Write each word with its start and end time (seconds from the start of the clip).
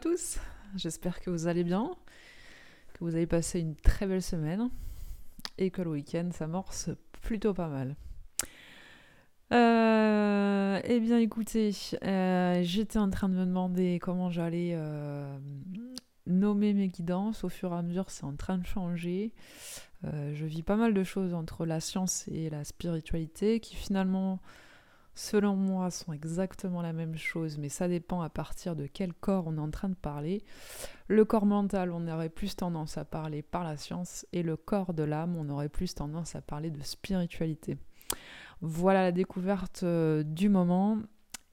Tous, 0.00 0.38
j'espère 0.74 1.20
que 1.20 1.28
vous 1.28 1.48
allez 1.48 1.64
bien, 1.64 1.90
que 2.94 3.00
vous 3.00 3.14
avez 3.14 3.26
passé 3.26 3.60
une 3.60 3.76
très 3.76 4.06
belle 4.06 4.22
semaine 4.22 4.70
et 5.58 5.70
que 5.70 5.82
le 5.82 5.90
week-end 5.90 6.30
s'amorce 6.32 6.88
plutôt 7.20 7.52
pas 7.52 7.68
mal. 7.68 7.94
Euh, 9.52 10.80
eh 10.84 10.98
bien 10.98 11.18
écoutez, 11.18 11.72
euh, 12.04 12.62
j'étais 12.62 12.98
en 12.98 13.10
train 13.10 13.28
de 13.28 13.34
me 13.34 13.44
demander 13.44 13.98
comment 14.00 14.30
j'allais 14.30 14.72
euh, 14.74 15.38
nommer 16.26 16.72
mes 16.72 16.88
guidances. 16.88 17.44
Au 17.44 17.50
fur 17.50 17.72
et 17.72 17.76
à 17.76 17.82
mesure, 17.82 18.10
c'est 18.10 18.24
en 18.24 18.34
train 18.34 18.56
de 18.56 18.66
changer. 18.66 19.32
je 20.04 20.44
vis 20.46 20.62
pas 20.62 20.76
mal 20.76 20.94
de 20.94 21.04
choses 21.04 21.34
entre 21.34 21.66
la 21.66 21.80
science 21.80 22.26
et 22.28 22.48
la 22.48 22.64
spiritualité 22.64 23.60
qui 23.60 23.76
finalement 23.76 24.40
selon 25.14 25.56
moi, 25.56 25.90
sont 25.90 26.12
exactement 26.12 26.82
la 26.82 26.92
même 26.92 27.16
chose, 27.16 27.58
mais 27.58 27.68
ça 27.68 27.88
dépend 27.88 28.22
à 28.22 28.30
partir 28.30 28.76
de 28.76 28.86
quel 28.86 29.12
corps 29.12 29.44
on 29.46 29.56
est 29.56 29.60
en 29.60 29.70
train 29.70 29.88
de 29.88 29.94
parler. 29.94 30.42
Le 31.08 31.24
corps 31.24 31.46
mental, 31.46 31.92
on 31.92 32.08
aurait 32.08 32.28
plus 32.28 32.56
tendance 32.56 32.96
à 32.98 33.04
parler 33.04 33.42
par 33.42 33.64
la 33.64 33.76
science, 33.76 34.26
et 34.32 34.42
le 34.42 34.56
corps 34.56 34.94
de 34.94 35.02
l'âme, 35.02 35.36
on 35.36 35.48
aurait 35.50 35.68
plus 35.68 35.94
tendance 35.94 36.34
à 36.34 36.40
parler 36.40 36.70
de 36.70 36.82
spiritualité. 36.82 37.76
Voilà 38.60 39.02
la 39.02 39.12
découverte 39.12 39.82
euh, 39.82 40.22
du 40.22 40.48
moment. 40.48 40.98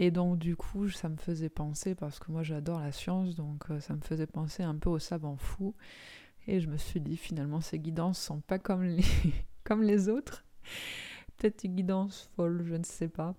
Et 0.01 0.11
donc 0.11 0.37
du 0.37 0.55
coup, 0.55 0.87
ça 0.89 1.09
me 1.09 1.17
faisait 1.17 1.49
penser, 1.49 1.93
parce 1.93 2.19
que 2.19 2.31
moi 2.31 2.43
j'adore 2.43 2.79
la 2.79 2.93
science, 2.93 3.35
donc 3.35 3.69
euh, 3.69 3.81
ça 3.81 3.93
me 3.95 4.01
faisait 4.01 4.27
penser 4.27 4.63
un 4.63 4.75
peu 4.75 4.89
au 4.89 4.99
savant 4.99 5.35
fou. 5.35 5.75
Et 6.47 6.61
je 6.61 6.69
me 6.69 6.77
suis 6.77 7.01
dit 7.01 7.17
finalement 7.17 7.59
ces 7.59 7.79
guidances 7.79 8.19
sont 8.19 8.39
pas 8.39 8.59
comme 8.59 8.83
les, 8.83 9.03
comme 9.65 9.83
les 9.83 10.07
autres 10.07 10.45
peut-être 11.39 11.63
une 11.63 11.75
guidance 11.75 12.29
folle, 12.35 12.63
je 12.65 12.75
ne 12.75 12.83
sais 12.83 13.07
pas. 13.07 13.35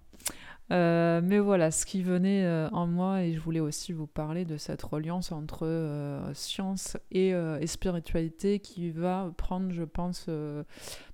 Euh, 0.73 1.21
mais 1.23 1.41
voilà, 1.41 1.73
ce 1.73 1.85
qui 1.85 2.03
venait 2.03 2.45
euh, 2.45 2.69
en 2.71 2.87
moi, 2.87 3.23
et 3.23 3.33
je 3.33 3.41
voulais 3.41 3.61
aussi 3.61 3.93
vous 3.93 4.07
parler 4.07 4.45
de 4.45 4.57
cette 4.57 4.83
reliance 4.83 5.33
entre 5.33 5.67
euh, 5.67 6.33
science 6.33 6.97
et, 7.11 7.35
spiritualité 7.67 8.61
qui 8.61 8.91
va 8.91 9.33
prendre, 9.37 9.73
je 9.73 9.83
pense, 9.83 10.29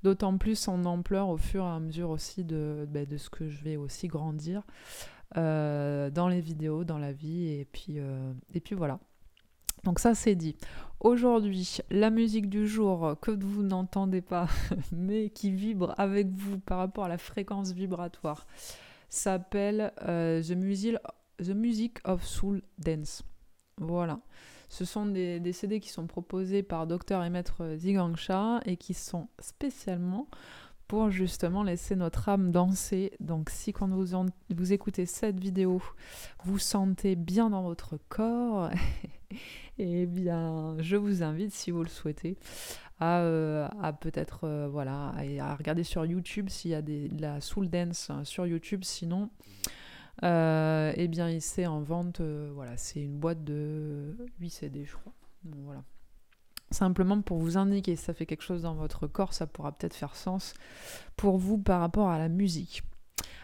d'autant 0.02 0.36
plus 0.36 0.68
en 0.68 0.84
ampleur 0.84 1.28
au 1.28 1.36
fur 1.36 1.64
et 1.64 1.68
à 1.68 1.80
mesure 1.80 2.10
aussi 2.10 2.44
de, 2.44 2.86
ben, 2.88 3.06
de 3.06 3.16
ce 3.16 3.30
que 3.30 3.48
je 3.48 3.62
vais 3.64 3.76
aussi 3.76 4.08
grandir 4.08 4.62
dans 5.34 6.28
les 6.30 6.40
vidéos, 6.40 6.84
dans 6.84 6.98
la 6.98 7.12
vie, 7.12 7.48
et 7.48 7.64
puis, 7.64 7.98
et 8.54 8.60
puis 8.60 8.74
voilà. 8.74 9.00
Donc 9.86 10.00
ça 10.00 10.16
c'est 10.16 10.34
dit. 10.34 10.56
Aujourd'hui, 10.98 11.78
la 11.90 12.10
musique 12.10 12.50
du 12.50 12.66
jour 12.66 13.14
que 13.22 13.30
vous 13.30 13.62
n'entendez 13.62 14.20
pas, 14.20 14.48
mais 14.92 15.30
qui 15.30 15.52
vibre 15.52 15.94
avec 15.96 16.26
vous 16.32 16.58
par 16.58 16.78
rapport 16.78 17.04
à 17.04 17.08
la 17.08 17.18
fréquence 17.18 17.70
vibratoire, 17.70 18.48
s'appelle 19.08 19.92
euh, 20.02 20.42
The, 20.42 20.56
Music, 20.56 20.96
The 21.38 21.50
Music 21.50 21.98
of 22.04 22.24
Soul 22.24 22.62
Dance. 22.78 23.22
Voilà. 23.78 24.18
Ce 24.68 24.84
sont 24.84 25.06
des, 25.06 25.38
des, 25.38 25.52
CD 25.52 25.78
qui 25.78 25.90
sont 25.90 26.08
proposés 26.08 26.64
par 26.64 26.88
Dr 26.88 27.22
et 27.22 27.30
Maître 27.30 27.76
Zigangsha 27.76 28.62
et 28.64 28.76
qui 28.76 28.92
sont 28.92 29.28
spécialement 29.38 30.26
pour 30.88 31.10
justement 31.10 31.62
laisser 31.62 31.96
notre 31.96 32.28
âme 32.28 32.50
danser. 32.50 33.12
Donc 33.20 33.50
si 33.50 33.72
quand 33.72 33.88
vous, 33.88 34.26
vous 34.54 34.72
écoutez 34.72 35.06
cette 35.06 35.38
vidéo, 35.40 35.82
vous 36.44 36.58
sentez 36.58 37.16
bien 37.16 37.50
dans 37.50 37.62
votre 37.62 37.98
corps, 38.08 38.70
eh 39.78 40.06
bien 40.06 40.76
je 40.80 40.96
vous 40.96 41.22
invite, 41.22 41.52
si 41.52 41.70
vous 41.70 41.82
le 41.82 41.88
souhaitez, 41.88 42.36
à, 42.98 43.20
euh, 43.20 43.68
peut-être 44.00 44.44
euh, 44.44 44.68
voilà, 44.68 45.12
à, 45.40 45.54
regarder 45.54 45.84
sur 45.84 46.04
YouTube 46.06 46.48
s'il 46.48 46.70
y 46.70 46.74
a 46.74 46.82
de 46.82 47.08
la 47.20 47.40
soul 47.40 47.68
dance 47.68 48.10
sur 48.24 48.46
YouTube. 48.46 48.84
Sinon, 48.84 49.30
euh, 50.22 50.92
eh 50.96 51.08
bien 51.08 51.38
c'est 51.40 51.66
en 51.66 51.80
vente, 51.80 52.20
voilà, 52.20 52.76
c'est 52.76 53.02
une 53.02 53.18
boîte 53.18 53.44
de 53.44 54.16
8 54.40 54.50
CD 54.50 54.84
je 54.84 54.94
crois. 54.94 55.12
voilà. 55.44 55.82
Simplement 56.72 57.20
pour 57.20 57.38
vous 57.38 57.56
indiquer 57.56 57.94
si 57.94 58.02
ça 58.02 58.12
fait 58.12 58.26
quelque 58.26 58.42
chose 58.42 58.62
dans 58.62 58.74
votre 58.74 59.06
corps, 59.06 59.32
ça 59.32 59.46
pourra 59.46 59.70
peut-être 59.70 59.94
faire 59.94 60.16
sens 60.16 60.52
pour 61.16 61.38
vous 61.38 61.58
par 61.58 61.80
rapport 61.80 62.08
à 62.08 62.18
la 62.18 62.28
musique. 62.28 62.82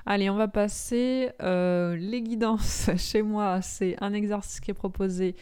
Allez, 0.05 0.29
on 0.29 0.35
va 0.35 0.49
passer 0.49 1.31
euh, 1.43 1.97
les 1.97 2.23
guidances. 2.23 2.91
Chez 2.97 3.23
moi, 3.23 3.63
c'est 3.63 3.97
un 4.03 4.13
exercice 4.13 4.59
qui 4.59 4.73
est 4.73 4.75
proposé 4.75 5.37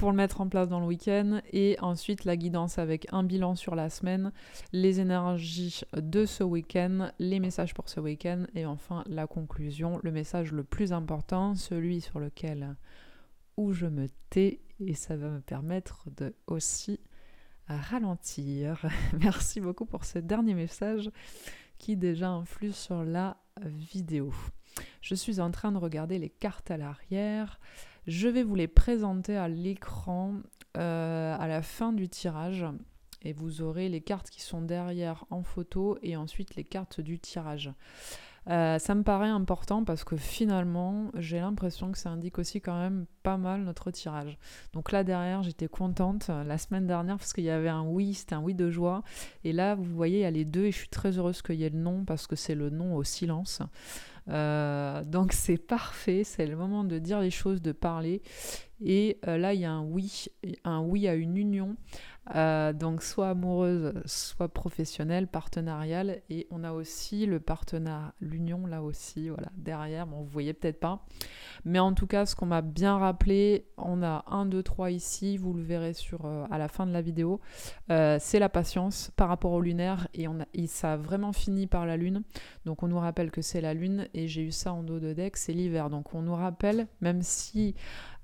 pour 0.00 0.12
le 0.12 0.16
mettre 0.16 0.40
en 0.40 0.48
place 0.48 0.70
dans 0.70 0.80
le 0.80 0.86
week-end 0.86 1.42
et 1.52 1.76
ensuite 1.82 2.24
la 2.24 2.34
guidance 2.34 2.78
avec 2.78 3.06
un 3.12 3.22
bilan 3.22 3.54
sur 3.54 3.74
la 3.74 3.90
semaine, 3.90 4.32
les 4.72 4.98
énergies 4.98 5.82
de 5.94 6.24
ce 6.24 6.42
week-end, 6.42 7.10
les 7.18 7.38
messages 7.38 7.74
pour 7.74 7.90
ce 7.90 8.00
week-end 8.00 8.46
et 8.54 8.64
enfin 8.64 9.04
la 9.06 9.26
conclusion, 9.26 10.00
le 10.02 10.10
message 10.10 10.52
le 10.52 10.64
plus 10.64 10.94
important, 10.94 11.54
celui 11.54 12.00
sur 12.00 12.18
lequel 12.18 12.76
où 13.58 13.74
je 13.74 13.84
me 13.84 14.06
tais 14.30 14.62
et 14.80 14.94
ça 14.94 15.16
va 15.16 15.28
me 15.28 15.40
permettre 15.42 16.08
de 16.16 16.34
aussi 16.46 16.98
ralentir. 17.68 18.86
Merci 19.20 19.60
beaucoup 19.60 19.84
pour 19.84 20.06
ce 20.06 20.18
dernier 20.18 20.54
message 20.54 21.10
qui 21.76 21.98
déjà 21.98 22.30
influe 22.30 22.72
sur 22.72 23.04
la 23.04 23.36
vidéo. 23.66 24.32
Je 25.02 25.14
suis 25.14 25.40
en 25.40 25.50
train 25.50 25.72
de 25.72 25.78
regarder 25.78 26.18
les 26.18 26.30
cartes 26.30 26.70
à 26.70 26.78
l'arrière. 26.78 27.60
Je 28.06 28.28
vais 28.28 28.42
vous 28.42 28.54
les 28.54 28.68
présenter 28.68 29.36
à 29.36 29.48
l'écran 29.48 30.34
euh, 30.76 31.36
à 31.38 31.48
la 31.48 31.62
fin 31.62 31.92
du 31.92 32.08
tirage. 32.08 32.64
Et 33.22 33.32
vous 33.32 33.60
aurez 33.60 33.88
les 33.88 34.00
cartes 34.00 34.30
qui 34.30 34.40
sont 34.40 34.62
derrière 34.62 35.26
en 35.30 35.42
photo 35.42 35.98
et 36.02 36.16
ensuite 36.16 36.54
les 36.54 36.64
cartes 36.64 37.00
du 37.00 37.18
tirage. 37.18 37.70
Euh, 38.48 38.78
ça 38.78 38.94
me 38.94 39.02
paraît 39.02 39.28
important 39.28 39.84
parce 39.84 40.02
que 40.02 40.16
finalement, 40.16 41.10
j'ai 41.14 41.38
l'impression 41.38 41.92
que 41.92 41.98
ça 41.98 42.08
indique 42.08 42.38
aussi 42.38 42.60
quand 42.60 42.78
même 42.78 43.04
pas 43.22 43.36
mal 43.36 43.62
notre 43.62 43.90
tirage. 43.90 44.38
Donc 44.72 44.92
là 44.92 45.04
derrière, 45.04 45.42
j'étais 45.42 45.68
contente 45.68 46.30
euh, 46.30 46.42
la 46.44 46.56
semaine 46.56 46.86
dernière 46.86 47.18
parce 47.18 47.34
qu'il 47.34 47.44
y 47.44 47.50
avait 47.50 47.68
un 47.68 47.82
oui, 47.82 48.14
c'était 48.14 48.34
un 48.34 48.40
oui 48.40 48.54
de 48.54 48.70
joie. 48.70 49.02
Et 49.44 49.52
là, 49.52 49.74
vous 49.74 49.84
voyez, 49.84 50.20
il 50.20 50.22
y 50.22 50.24
a 50.24 50.30
les 50.30 50.46
deux 50.46 50.64
et 50.64 50.72
je 50.72 50.78
suis 50.78 50.88
très 50.88 51.18
heureuse 51.18 51.42
qu'il 51.42 51.56
y 51.56 51.64
ait 51.64 51.70
le 51.70 51.78
non 51.78 52.04
parce 52.06 52.26
que 52.26 52.36
c'est 52.36 52.54
le 52.54 52.70
non 52.70 52.96
au 52.96 53.04
silence. 53.04 53.60
Euh, 54.30 55.02
donc 55.04 55.32
c'est 55.32 55.58
parfait, 55.58 56.22
c'est 56.24 56.46
le 56.46 56.56
moment 56.56 56.84
de 56.84 56.98
dire 56.98 57.20
les 57.20 57.30
choses, 57.30 57.60
de 57.60 57.72
parler. 57.72 58.22
Et 58.82 59.18
là, 59.24 59.52
il 59.52 59.60
y 59.60 59.66
a 59.66 59.72
un 59.72 59.82
oui, 59.82 60.28
un 60.64 60.80
oui 60.80 61.06
à 61.06 61.14
une 61.14 61.36
union 61.36 61.76
euh, 62.34 62.72
donc 62.72 63.02
soit 63.02 63.30
amoureuse, 63.30 63.94
soit 64.04 64.48
professionnelle, 64.48 65.26
partenariale. 65.26 66.22
Et 66.30 66.46
on 66.50 66.64
a 66.64 66.72
aussi 66.72 67.26
le 67.26 67.40
partenariat, 67.40 68.14
l'union 68.20 68.66
là 68.66 68.82
aussi, 68.82 69.28
voilà, 69.28 69.48
derrière. 69.56 70.06
Bon, 70.06 70.18
vous 70.18 70.28
voyez 70.28 70.52
peut-être 70.52 70.80
pas. 70.80 71.04
Mais 71.64 71.78
en 71.78 71.92
tout 71.92 72.06
cas, 72.06 72.26
ce 72.26 72.36
qu'on 72.36 72.46
m'a 72.46 72.62
bien 72.62 72.98
rappelé, 72.98 73.66
on 73.76 74.02
a 74.02 74.24
1, 74.28 74.46
2, 74.46 74.62
3 74.62 74.90
ici, 74.90 75.36
vous 75.36 75.52
le 75.52 75.62
verrez 75.62 75.92
sur, 75.92 76.24
euh, 76.24 76.44
à 76.50 76.58
la 76.58 76.68
fin 76.68 76.86
de 76.86 76.92
la 76.92 77.02
vidéo. 77.02 77.40
Euh, 77.90 78.18
c'est 78.20 78.38
la 78.38 78.48
patience 78.48 79.10
par 79.16 79.28
rapport 79.28 79.52
au 79.52 79.60
lunaire. 79.60 80.08
Et, 80.14 80.26
ça 80.66 80.92
a 80.92 80.96
vraiment 80.96 81.32
fini 81.32 81.66
par 81.66 81.86
la 81.86 81.96
lune. 81.96 82.22
Donc 82.64 82.82
on 82.82 82.88
nous 82.88 82.98
rappelle 82.98 83.30
que 83.30 83.42
c'est 83.42 83.60
la 83.60 83.74
lune. 83.74 84.08
Et 84.14 84.28
j'ai 84.28 84.42
eu 84.42 84.52
ça 84.52 84.72
en 84.72 84.82
dos 84.82 85.00
de 85.00 85.12
deck, 85.12 85.36
c'est 85.36 85.52
l'hiver. 85.52 85.90
Donc 85.90 86.14
on 86.14 86.22
nous 86.22 86.34
rappelle, 86.34 86.86
même 87.00 87.22
si 87.22 87.74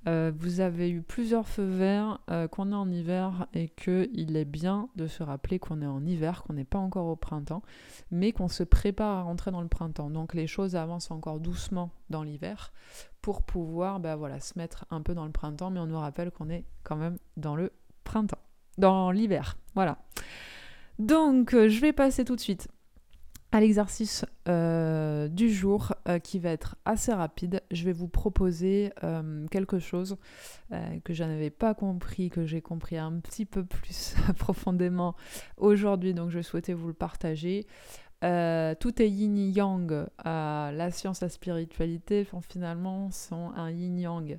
euh, 0.06 0.30
vous 0.38 0.60
avez 0.60 0.90
eu 0.90 1.02
plusieurs 1.02 1.48
feux 1.48 1.64
verts, 1.66 2.20
euh, 2.30 2.46
qu'on 2.46 2.70
est 2.70 2.76
en 2.76 2.90
hiver 2.90 3.46
et 3.54 3.68
qu'il 3.68 4.36
est 4.36 4.44
bien 4.44 4.88
de 4.94 5.06
se 5.06 5.22
rappeler 5.22 5.58
qu'on 5.58 5.82
est 5.82 5.86
en 5.86 6.04
hiver, 6.06 6.44
qu'on 6.44 6.52
n'est 6.52 6.64
pas 6.64 6.78
encore 6.78 7.06
au 7.06 7.16
printemps, 7.16 7.62
mais 8.10 8.32
qu'on 8.32 8.48
se 8.48 8.62
prépare 8.62 9.16
à 9.18 9.22
rentrer 9.22 9.50
dans 9.50 9.62
le 9.62 9.68
printemps. 9.68 10.10
Donc 10.10 10.34
les 10.34 10.46
choses 10.46 10.76
avancent 10.76 11.10
encore 11.10 11.40
doucement 11.40 11.90
dans 12.08 12.22
l'hiver 12.22 12.72
pour 13.20 13.42
pouvoir 13.42 13.98
bah, 13.98 14.14
voilà, 14.14 14.38
se 14.38 14.56
mettre 14.56 14.84
un 14.90 15.02
peu 15.02 15.14
dans 15.14 15.24
le 15.24 15.32
printemps, 15.32 15.70
mais 15.70 15.80
on 15.80 15.86
nous 15.86 15.98
rappelle 15.98 16.30
qu'on 16.30 16.50
est 16.50 16.64
quand 16.84 16.96
même 16.96 17.18
dans 17.36 17.56
le 17.56 17.72
printemps, 18.04 18.38
dans 18.78 19.10
l'hiver. 19.10 19.56
Voilà. 19.74 19.98
Donc 20.98 21.52
euh, 21.52 21.68
je 21.68 21.80
vais 21.80 21.92
passer 21.92 22.24
tout 22.24 22.36
de 22.36 22.40
suite 22.40 22.68
à 23.56 23.60
l'exercice 23.60 24.26
euh, 24.48 25.28
du 25.28 25.50
jour 25.50 25.94
euh, 26.10 26.18
qui 26.18 26.38
va 26.38 26.50
être 26.50 26.76
assez 26.84 27.10
rapide. 27.10 27.62
Je 27.70 27.84
vais 27.84 27.94
vous 27.94 28.06
proposer 28.06 28.92
euh, 29.02 29.46
quelque 29.50 29.78
chose 29.78 30.18
que 31.04 31.14
je 31.14 31.24
n'avais 31.24 31.48
pas 31.48 31.74
compris, 31.74 32.28
que 32.28 32.44
j'ai 32.44 32.60
compris 32.60 32.98
un 32.98 33.12
petit 33.20 33.46
peu 33.46 33.64
plus 33.64 34.14
profondément 34.38 35.14
aujourd'hui, 35.56 36.12
donc 36.12 36.30
je 36.30 36.42
souhaitais 36.42 36.74
vous 36.74 36.88
le 36.88 36.92
partager. 36.92 37.66
tout 38.20 39.02
est 39.02 39.08
yin-yang, 39.08 40.06
la 40.24 40.90
science, 40.90 41.22
la 41.22 41.30
spiritualité 41.30 42.26
finalement 42.48 43.10
sont 43.10 43.52
un 43.56 43.70
yin-yang. 43.70 44.38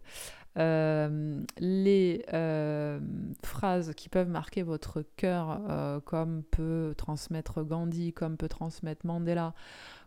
Euh, 0.57 1.39
les 1.59 2.25
euh, 2.33 2.99
phrases 3.43 3.93
qui 3.95 4.09
peuvent 4.09 4.29
marquer 4.29 4.63
votre 4.63 5.03
cœur, 5.15 5.61
euh, 5.69 5.99
comme 5.99 6.43
peut 6.43 6.95
transmettre 6.97 7.63
Gandhi, 7.63 8.11
comme 8.11 8.37
peut 8.37 8.47
transmettre 8.47 9.05
Mandela, 9.05 9.53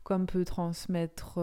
comme 0.02 0.26
peut 0.26 0.44
transmettre 0.44 1.38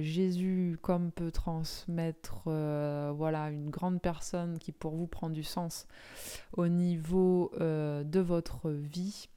Jésus, 0.00 0.78
comme 0.80 1.10
peut 1.10 1.30
transmettre 1.30 2.44
voilà 2.44 3.50
une 3.50 3.68
grande 3.68 4.00
personne 4.00 4.58
qui 4.58 4.72
pour 4.72 4.94
vous 4.94 5.06
prend 5.06 5.28
du 5.28 5.42
sens 5.42 5.86
au 6.56 6.68
niveau 6.68 7.50
de 7.58 8.20
votre 8.20 8.70
vie. 8.70 9.28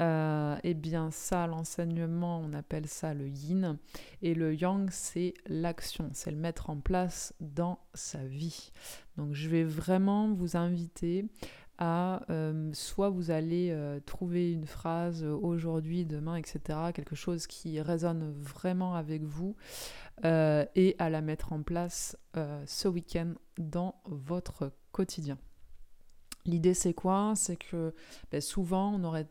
Euh, 0.00 0.56
eh 0.64 0.74
bien 0.74 1.10
ça, 1.10 1.46
l'enseignement, 1.46 2.40
on 2.40 2.52
appelle 2.54 2.86
ça 2.86 3.12
le 3.12 3.28
yin. 3.28 3.78
Et 4.22 4.34
le 4.34 4.54
yang, 4.54 4.88
c'est 4.90 5.34
l'action, 5.46 6.08
c'est 6.12 6.30
le 6.30 6.38
mettre 6.38 6.70
en 6.70 6.80
place 6.80 7.34
dans 7.40 7.78
sa 7.92 8.24
vie. 8.24 8.72
Donc 9.16 9.34
je 9.34 9.48
vais 9.48 9.64
vraiment 9.64 10.32
vous 10.32 10.56
inviter 10.56 11.26
à 11.76 12.22
euh, 12.30 12.70
soit 12.72 13.08
vous 13.08 13.30
allez 13.30 13.70
euh, 13.70 14.00
trouver 14.00 14.52
une 14.52 14.66
phrase 14.66 15.24
aujourd'hui, 15.24 16.06
demain, 16.06 16.36
etc., 16.36 16.78
quelque 16.94 17.16
chose 17.16 17.46
qui 17.46 17.80
résonne 17.80 18.32
vraiment 18.38 18.94
avec 18.94 19.22
vous 19.22 19.56
et 20.22 20.96
à 20.98 21.08
la 21.08 21.22
mettre 21.22 21.54
en 21.54 21.62
place 21.62 22.14
ce 22.66 22.88
week-end 22.88 23.32
dans 23.56 23.94
votre 24.04 24.70
quotidien. 24.92 25.38
L'idée 26.44 26.74
c'est 26.74 26.92
quoi? 26.92 27.32
C'est 27.36 27.56
que 27.56 27.94
ben, 28.30 28.42
souvent 28.42 28.94
on 28.94 29.04
aurait 29.04 29.26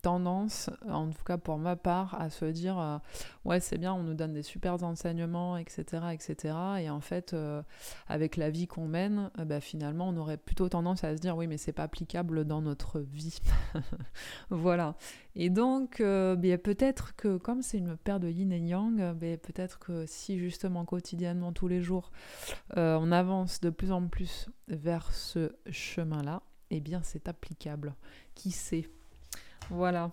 tendance, 0.00 0.70
en 0.88 1.10
tout 1.10 1.22
cas 1.24 1.38
pour 1.38 1.58
ma 1.58 1.76
part, 1.76 2.20
à 2.20 2.30
se 2.30 2.44
dire 2.44 2.78
euh, 2.78 2.98
ouais 3.44 3.60
c'est 3.60 3.78
bien, 3.78 3.92
on 3.92 4.02
nous 4.02 4.14
donne 4.14 4.32
des 4.32 4.42
super 4.42 4.82
enseignements, 4.82 5.56
etc., 5.56 5.84
etc. 6.12 6.54
Et 6.80 6.90
en 6.90 7.00
fait, 7.00 7.32
euh, 7.32 7.62
avec 8.08 8.36
la 8.36 8.50
vie 8.50 8.66
qu'on 8.66 8.88
mène, 8.88 9.30
euh, 9.38 9.44
ben, 9.44 9.60
finalement, 9.60 10.08
on 10.08 10.16
aurait 10.16 10.36
plutôt 10.36 10.68
tendance 10.68 11.04
à 11.04 11.16
se 11.16 11.20
dire 11.20 11.36
oui 11.36 11.46
mais 11.46 11.58
c'est 11.58 11.72
pas 11.72 11.84
applicable 11.84 12.44
dans 12.44 12.62
notre 12.62 13.00
vie. 13.00 13.38
voilà. 14.50 14.96
Et 15.36 15.50
donc, 15.50 16.00
ben, 16.00 16.58
peut-être 16.58 17.14
que 17.16 17.36
comme 17.36 17.62
c'est 17.62 17.78
une 17.78 17.96
paire 17.96 18.20
de 18.20 18.28
yin 18.28 18.52
et 18.52 18.58
yang, 18.58 19.12
ben, 19.14 19.38
peut-être 19.38 19.78
que 19.78 20.04
si 20.06 20.38
justement 20.38 20.84
quotidiennement 20.84 21.52
tous 21.52 21.68
les 21.68 21.80
jours 21.80 22.10
on 22.76 23.12
avance 23.12 23.60
de 23.60 23.70
plus 23.70 23.92
en 23.92 24.06
plus 24.08 24.48
vers 24.68 25.12
ce 25.12 25.52
chemin-là, 25.70 26.42
eh 26.70 26.80
bien 26.80 27.02
c'est 27.02 27.28
applicable. 27.28 27.94
Qui 28.34 28.50
sait? 28.50 28.88
Voilà. 29.70 30.10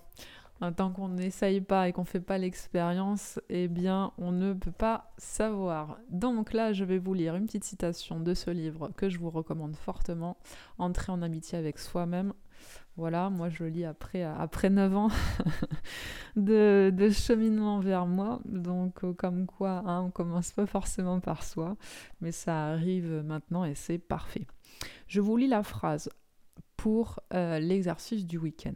Tant 0.76 0.92
qu'on 0.92 1.10
n'essaye 1.10 1.62
pas 1.62 1.88
et 1.88 1.94
qu'on 1.94 2.02
ne 2.02 2.08
fait 2.08 2.20
pas 2.20 2.40
l'expérience, 2.40 3.40
eh 3.48 3.68
bien, 3.68 4.12
on 4.18 4.32
ne 4.32 4.54
peut 4.54 4.72
pas 4.72 5.14
savoir. 5.20 6.00
Donc 6.10 6.52
là, 6.52 6.74
je 6.74 6.84
vais 6.84 6.98
vous 6.98 7.14
lire 7.14 7.36
une 7.36 7.46
petite 7.46 7.64
citation 7.64 8.20
de 8.20 8.34
ce 8.34 8.50
livre 8.50 8.90
que 8.98 9.08
je 9.08 9.20
vous 9.20 9.30
recommande 9.30 9.76
fortement, 9.76 10.38
Entrer 10.80 11.12
en 11.12 11.22
amitié 11.22 11.60
avec 11.60 11.78
soi-même. 11.78 12.34
Voilà, 12.96 13.30
moi 13.30 13.50
je 13.50 13.64
le 13.64 13.70
lis 13.70 13.86
après, 13.86 14.24
après 14.24 14.72
9 14.72 14.98
ans 14.98 15.10
de, 16.36 17.10
cheminement 17.12 17.80
vers 17.80 18.08
moi. 18.08 18.40
Donc, 18.46 19.04
euh, 19.04 19.14
comme 19.14 19.46
quoi, 19.46 19.84
hein, 19.86 20.02
on 20.02 20.10
commence 20.10 20.52
pas 20.52 20.66
forcément 20.66 21.20
par 21.20 21.44
soi, 21.44 21.78
mais 22.22 22.32
ça 22.32 22.70
arrive 22.70 23.22
maintenant 23.24 23.64
et 23.64 23.76
c'est 23.76 24.00
parfait. 24.00 24.48
Je 25.08 25.22
vous 25.22 25.38
lis 25.38 25.48
la 25.48 25.62
phrase 25.62 26.10
pour 26.76 27.20
euh, 27.36 27.60
l'exercice 27.60 28.26
du 28.26 28.40
week-end. 28.40 28.74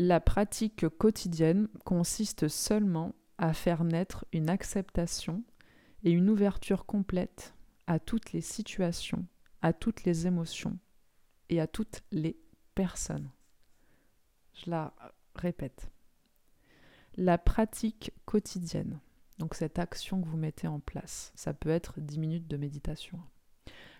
La 0.00 0.20
pratique 0.20 0.88
quotidienne 0.90 1.66
consiste 1.84 2.46
seulement 2.46 3.16
à 3.36 3.52
faire 3.52 3.82
naître 3.82 4.24
une 4.32 4.48
acceptation 4.48 5.42
et 6.04 6.12
une 6.12 6.30
ouverture 6.30 6.86
complète 6.86 7.52
à 7.88 7.98
toutes 7.98 8.30
les 8.30 8.40
situations, 8.40 9.26
à 9.60 9.72
toutes 9.72 10.04
les 10.04 10.28
émotions 10.28 10.78
et 11.48 11.60
à 11.60 11.66
toutes 11.66 12.04
les 12.12 12.38
personnes. 12.76 13.28
Je 14.54 14.70
la 14.70 14.94
répète. 15.34 15.90
La 17.16 17.36
pratique 17.36 18.12
quotidienne, 18.24 19.00
donc 19.40 19.56
cette 19.56 19.80
action 19.80 20.22
que 20.22 20.28
vous 20.28 20.36
mettez 20.36 20.68
en 20.68 20.78
place, 20.78 21.32
ça 21.34 21.52
peut 21.52 21.70
être 21.70 21.98
10 21.98 22.20
minutes 22.20 22.46
de 22.46 22.56
méditation. 22.56 23.18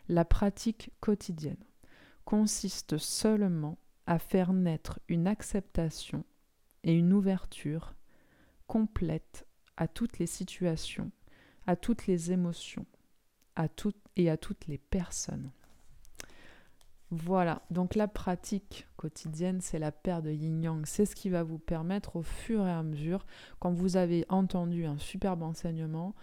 La 0.09 0.25
pratique 0.25 0.93
quotidienne 1.00 1.65
consiste 2.25 2.99
seulement 2.99 3.79
à 4.09 4.19
faire 4.19 4.55
naître 4.55 5.01
une 5.09 5.27
acceptation 5.27 6.25
et 6.83 6.95
une 6.95 7.13
ouverture 7.13 7.95
complète 8.67 9.47
à 9.77 9.87
toutes 9.87 10.19
les 10.19 10.27
situations, 10.27 11.11
à 11.67 11.77
toutes 11.77 12.07
les 12.07 12.33
émotions, 12.33 12.87
à 13.55 13.69
toutes 13.69 14.01
et 14.17 14.31
à 14.31 14.39
toutes 14.39 14.67
les 14.67 14.79
personnes. 14.79 15.51
Voilà, 17.11 17.61
donc 17.71 17.95
la 17.95 18.09
pratique 18.09 18.87
quotidienne, 18.97 19.61
c'est 19.61 19.79
la 19.79 19.93
paire 19.93 20.23
de 20.23 20.31
yin-yang. 20.31 20.87
C'est 20.87 21.05
ce 21.05 21.15
qui 21.15 21.29
va 21.29 21.43
vous 21.43 21.59
permettre 21.59 22.17
au 22.17 22.23
fur 22.23 22.67
et 22.67 22.73
à 22.73 22.83
mesure, 22.83 23.27
quand 23.61 23.73
vous 23.73 23.99
avez 23.99 24.25
entendu 24.31 24.87
un 24.87 24.99
superbe 24.99 25.43
enseignement, 25.43 26.15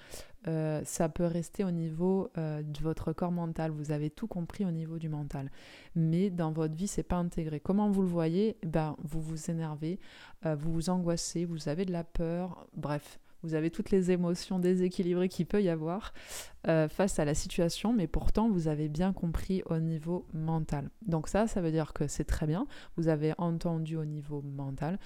euh, 0.48 0.82
ça 0.86 1.10
peut 1.10 1.26
rester 1.26 1.64
au 1.64 1.72
niveau 1.72 2.30
euh, 2.38 2.62
de 2.62 2.80
votre 2.80 3.14
corps 3.14 3.32
mental. 3.32 3.72
Vous 3.72 3.92
avez 3.92 4.10
tout 4.10 4.28
compris 4.28 4.66
au 4.66 4.72
niveau 4.72 5.00
du 5.00 5.10
mental. 5.10 5.52
Mais 5.96 6.30
dans 6.30 6.52
votre 6.52 6.76
vie, 6.76 6.88
c'est 6.88 7.04
pas 7.04 7.18
intégré. 7.18 7.60
Comment 7.60 7.90
vous 7.90 8.02
le 8.02 8.08
voyez? 8.08 8.58
Ben, 8.66 8.96
Vous 9.04 9.22
vous 9.22 9.50
énervez, 9.50 10.00
euh, 10.46 10.56
vous 10.56 10.72
vous 10.72 10.90
angoissez, 10.90 11.46
vous 11.46 11.70
avez 11.70 11.86
de 11.86 11.92
la 11.92 12.04
peur, 12.04 12.68
bref 12.76 13.20
vous 13.44 13.54
avez 13.54 13.70
toutes 13.70 13.92
les 13.92 14.10
émotions 14.10 14.58
déséquilibrées 14.58 15.30
qu'il 15.30 15.46
peut 15.46 15.62
y 15.62 15.70
avoir 15.70 16.16
face 16.64 17.20
à 17.20 17.26
la 17.26 17.36
situation, 17.36 17.94
mais 17.94 18.08
pourtant 18.08 18.50
vous 18.50 18.68
avez 18.68 18.90
bien 18.90 19.14
compris 19.14 19.62
au 19.68 19.78
niveau 19.78 20.26
mental. 20.34 20.90
Donc 21.06 21.28
ça, 21.28 21.46
ça 21.46 21.62
veut 21.62 21.70
dire 21.70 21.94
que 21.94 22.08
c'est 22.08 22.24
très 22.24 22.48
bien, 22.48 22.66
vous 22.98 23.08
avez 23.08 23.36
entendu 23.38 23.98
au 23.98 24.06
niveau 24.06 24.42
mental. 24.42 24.98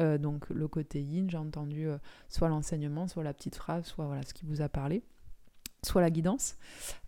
Euh, 0.00 0.18
donc 0.18 0.48
le 0.50 0.68
côté 0.68 1.00
yin, 1.00 1.30
j'ai 1.30 1.36
entendu 1.36 1.86
euh, 1.86 1.98
soit 2.28 2.48
l'enseignement, 2.48 3.06
soit 3.06 3.22
la 3.22 3.32
petite 3.32 3.56
phrase, 3.56 3.84
soit 3.84 4.10
ce 4.26 4.34
qui 4.34 4.44
vous 4.44 4.60
a 4.60 4.68
parlé 4.68 5.02
soit 5.82 6.00
la 6.00 6.08
guidance. 6.08 6.56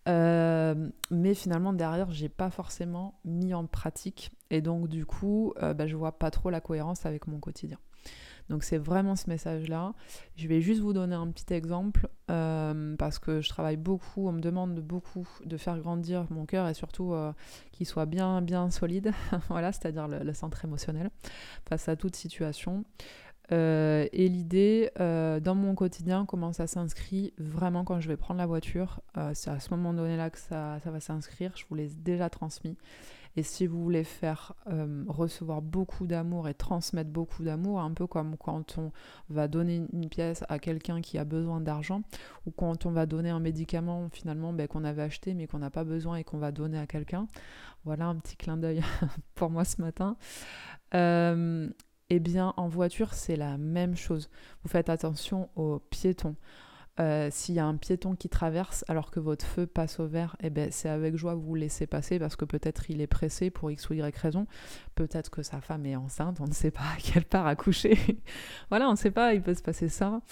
mais 0.06 1.34
finalement, 1.34 1.72
derrière, 1.72 2.10
j'ai 2.12 2.28
pas 2.28 2.50
forcément 2.50 3.18
mis 3.24 3.54
en 3.54 3.64
pratique. 3.64 4.32
Et 4.50 4.60
donc, 4.60 4.88
du 4.88 5.06
coup, 5.06 5.54
bah, 5.58 5.86
je 5.86 5.96
vois 5.96 6.18
pas 6.18 6.30
trop 6.30 6.50
la 6.50 6.60
cohérence 6.60 7.06
avec 7.06 7.26
mon 7.26 7.40
quotidien. 7.40 7.78
Donc 8.48 8.62
c'est 8.62 8.78
vraiment 8.78 9.16
ce 9.16 9.28
message-là. 9.28 9.92
Je 10.36 10.46
vais 10.48 10.60
juste 10.60 10.80
vous 10.80 10.92
donner 10.92 11.14
un 11.14 11.28
petit 11.28 11.52
exemple 11.52 12.08
euh, 12.30 12.96
parce 12.96 13.18
que 13.18 13.40
je 13.40 13.48
travaille 13.48 13.76
beaucoup, 13.76 14.28
on 14.28 14.32
me 14.32 14.40
demande 14.40 14.78
beaucoup 14.80 15.28
de 15.44 15.56
faire 15.56 15.78
grandir 15.78 16.26
mon 16.30 16.46
cœur 16.46 16.68
et 16.68 16.74
surtout 16.74 17.12
euh, 17.12 17.32
qu'il 17.72 17.86
soit 17.86 18.06
bien 18.06 18.42
bien 18.42 18.70
solide, 18.70 19.12
voilà, 19.48 19.72
c'est-à-dire 19.72 20.08
le, 20.08 20.32
centre 20.32 20.64
émotionnel 20.64 21.10
face 21.68 21.88
à 21.88 21.96
toute 21.96 22.14
situation. 22.16 22.84
Euh, 23.52 24.08
et 24.12 24.28
l'idée 24.28 24.90
dans 24.96 25.54
mon 25.54 25.74
quotidien, 25.74 26.24
comment 26.26 26.52
ça 26.52 26.66
s'inscrit 26.66 27.32
vraiment 27.38 27.84
quand 27.84 28.00
je 28.00 28.08
vais 28.08 28.16
prendre 28.16 28.38
la 28.38 28.46
voiture, 28.46 29.00
c'est 29.34 29.50
à 29.50 29.60
ce 29.60 29.70
moment 29.70 29.92
donné-là 29.92 30.30
que 30.30 30.38
ça, 30.38 30.78
ça 30.82 30.90
va 30.90 31.00
s'inscrire, 31.00 31.52
je 31.56 31.64
vous 31.68 31.74
l'ai 31.74 31.88
déjà 31.88 32.28
transmis. 32.28 32.76
Et 33.36 33.42
si 33.42 33.66
vous 33.66 33.82
voulez 33.82 34.04
faire 34.04 34.54
euh, 34.66 35.04
recevoir 35.08 35.60
beaucoup 35.60 36.06
d'amour 36.06 36.48
et 36.48 36.54
transmettre 36.54 37.10
beaucoup 37.10 37.44
d'amour, 37.44 37.80
un 37.80 37.92
peu 37.92 38.06
comme 38.06 38.36
quand 38.36 38.78
on 38.78 38.92
va 39.28 39.46
donner 39.46 39.86
une 39.92 40.08
pièce 40.08 40.42
à 40.48 40.58
quelqu'un 40.58 41.02
qui 41.02 41.18
a 41.18 41.24
besoin 41.24 41.60
d'argent, 41.60 42.02
ou 42.46 42.50
quand 42.50 42.86
on 42.86 42.90
va 42.90 43.04
donner 43.04 43.30
un 43.30 43.40
médicament 43.40 44.08
finalement 44.10 44.52
ben, 44.52 44.66
qu'on 44.66 44.84
avait 44.84 45.02
acheté 45.02 45.34
mais 45.34 45.46
qu'on 45.46 45.58
n'a 45.58 45.70
pas 45.70 45.84
besoin 45.84 46.16
et 46.16 46.24
qu'on 46.24 46.38
va 46.38 46.50
donner 46.50 46.78
à 46.78 46.86
quelqu'un. 46.86 47.28
Voilà 47.84 48.06
un 48.06 48.16
petit 48.16 48.36
clin 48.36 48.56
d'œil 48.56 48.82
pour 49.34 49.50
moi 49.50 49.64
ce 49.64 49.82
matin. 49.82 50.16
Euh, 50.94 51.68
eh 52.08 52.20
bien, 52.20 52.54
en 52.56 52.68
voiture, 52.68 53.14
c'est 53.14 53.36
la 53.36 53.58
même 53.58 53.96
chose. 53.96 54.30
Vous 54.62 54.68
faites 54.68 54.88
attention 54.88 55.50
aux 55.56 55.80
piétons. 55.80 56.36
Euh, 56.98 57.28
s'il 57.30 57.54
y 57.54 57.58
a 57.58 57.66
un 57.66 57.76
piéton 57.76 58.14
qui 58.14 58.30
traverse 58.30 58.84
alors 58.88 59.10
que 59.10 59.20
votre 59.20 59.44
feu 59.44 59.66
passe 59.66 60.00
au 60.00 60.06
vert, 60.06 60.34
eh 60.42 60.48
ben, 60.48 60.70
c'est 60.72 60.88
avec 60.88 61.16
joie 61.16 61.34
que 61.34 61.40
vous 61.40 61.54
laissez 61.54 61.86
passer 61.86 62.18
parce 62.18 62.36
que 62.36 62.46
peut-être 62.46 62.90
il 62.90 63.00
est 63.00 63.06
pressé 63.06 63.50
pour 63.50 63.70
X 63.70 63.90
ou 63.90 63.94
Y 63.94 64.16
raison. 64.16 64.46
Peut-être 64.96 65.30
que 65.30 65.42
sa 65.42 65.60
femme 65.60 65.84
est 65.84 65.94
enceinte, 65.94 66.40
on 66.40 66.46
ne 66.46 66.54
sait 66.54 66.70
pas 66.70 66.80
à 66.80 66.96
quelle 66.96 67.26
part 67.26 67.46
accoucher. 67.46 67.98
voilà, 68.70 68.88
on 68.88 68.92
ne 68.92 68.96
sait 68.96 69.10
pas, 69.10 69.34
il 69.34 69.42
peut 69.42 69.52
se 69.52 69.62
passer 69.62 69.90
ça. 69.90 70.22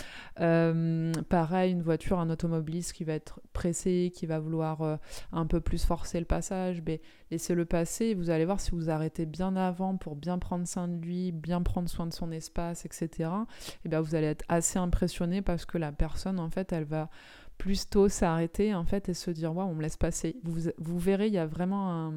Euh, 0.40 1.12
pareil, 1.28 1.71
une 1.73 1.83
voiture, 1.83 2.18
un 2.18 2.30
automobiliste 2.30 2.94
qui 2.94 3.04
va 3.04 3.12
être 3.12 3.40
pressé, 3.52 4.11
qui 4.14 4.25
va 4.25 4.40
vouloir 4.40 4.80
euh, 4.80 4.97
un 5.33 5.44
peu 5.44 5.61
plus 5.61 5.85
forcer 5.85 6.18
le 6.18 6.25
passage, 6.25 6.80
ben, 6.80 6.99
laissez-le 7.30 7.66
passer. 7.66 8.14
Vous 8.14 8.30
allez 8.30 8.47
voir 8.47 8.59
si 8.59 8.71
vous 8.71 8.88
arrêtez 8.88 9.26
bien 9.26 9.54
avant 9.54 9.99
pour 9.99 10.16
bien 10.16 10.38
prendre 10.38 10.66
soin 10.66 10.88
de 10.88 10.97
lui, 10.97 11.30
bien 11.30 11.61
prendre 11.61 11.90
soin 11.90 12.06
de 12.06 12.14
son 12.14 12.33
espace, 12.33 12.87
etc. 12.87 13.28
Eh 13.85 13.90
ben, 13.90 14.00
vous 14.00 14.14
allez 14.14 14.28
être 14.28 14.47
assez 14.49 14.78
impressionné 14.78 15.42
parce 15.42 15.66
que 15.66 15.76
la 15.76 15.92
personne, 15.92 16.40
en 16.40 16.49
fait, 16.49 16.73
elle 16.73 16.85
va 16.85 17.11
plus 17.59 17.89
tôt 17.89 18.09
s'arrêter 18.09 18.75
en 18.75 18.85
fait 18.85 19.09
et 19.09 19.15
se 19.15 19.31
dire 19.31 19.55
waouh 19.55 19.69
on 19.69 19.75
me 19.75 19.83
laisse 19.83 19.97
passer. 19.97 20.37
Vous, 20.45 20.71
vous 20.79 20.99
verrez 20.99 21.29
il 21.29 21.33
y 21.33 21.39
a 21.39 21.47
vraiment 21.47 22.13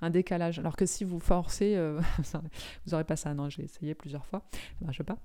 un, 0.00 0.10
décalage. 0.10 0.58
Alors 0.58 0.76
que 0.76 0.86
si 0.86 1.04
vous 1.04 1.20
forcez 1.20 1.76
euh, 1.76 2.00
vous 2.84 2.90
n'aurez 2.90 3.04
pas 3.04 3.16
ça. 3.16 3.32
Non 3.34 3.48
j'ai 3.48 3.64
essayé 3.64 3.94
plusieurs 3.94 4.26
fois. 4.26 4.42
Ça 4.52 4.84
marche 4.84 5.02
pas. 5.02 5.18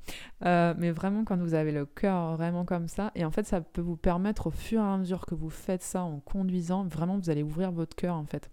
Euh, 0.46 0.74
mais 0.78 0.92
vraiment 0.92 1.24
quand 1.24 1.38
vous 1.38 1.54
avez 1.54 1.72
le 1.72 1.86
cœur 1.86 2.36
vraiment 2.36 2.66
comme 2.66 2.88
ça 2.88 3.12
et 3.16 3.26
en 3.26 3.32
fait 3.32 3.46
ça 3.46 3.62
peut 3.62 3.82
vous 3.82 3.98
permettre 3.98 4.48
au 4.48 4.52
fur 4.52 4.82
et 4.82 4.86
à 4.86 4.98
mesure 4.98 5.26
que 5.26 5.36
vous 5.36 5.50
faites 5.50 5.84
ça 5.84 6.04
en 6.04 6.20
conduisant 6.20 6.86
vraiment 6.86 7.18
vous 7.18 7.30
allez 7.30 7.44
ouvrir 7.44 7.72
votre 7.72 7.96
cœur 7.96 8.16
en 8.16 8.26
fait. 8.26 8.50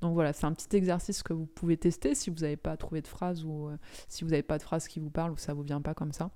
Donc 0.00 0.14
voilà 0.14 0.32
c'est 0.32 0.46
un 0.46 0.52
petit 0.52 0.76
exercice 0.76 1.22
que 1.22 1.32
vous 1.32 1.46
pouvez 1.46 1.76
tester 1.76 2.14
si 2.14 2.30
vous 2.30 2.36
n'avez 2.36 2.56
pas 2.56 2.76
trouvé 2.76 3.02
de 3.02 3.08
phrase 3.08 3.44
ou 3.44 3.68
euh, 3.68 3.76
si 4.08 4.24
vous 4.24 4.30
n'avez 4.30 4.42
pas 4.42 4.58
de 4.58 4.62
phrase 4.62 4.88
qui 4.88 5.00
vous 5.00 5.10
parle 5.10 5.32
ou 5.32 5.36
ça 5.36 5.54
vous 5.54 5.62
vient 5.62 5.80
pas 5.80 5.94
comme 5.94 6.12
ça 6.12 6.30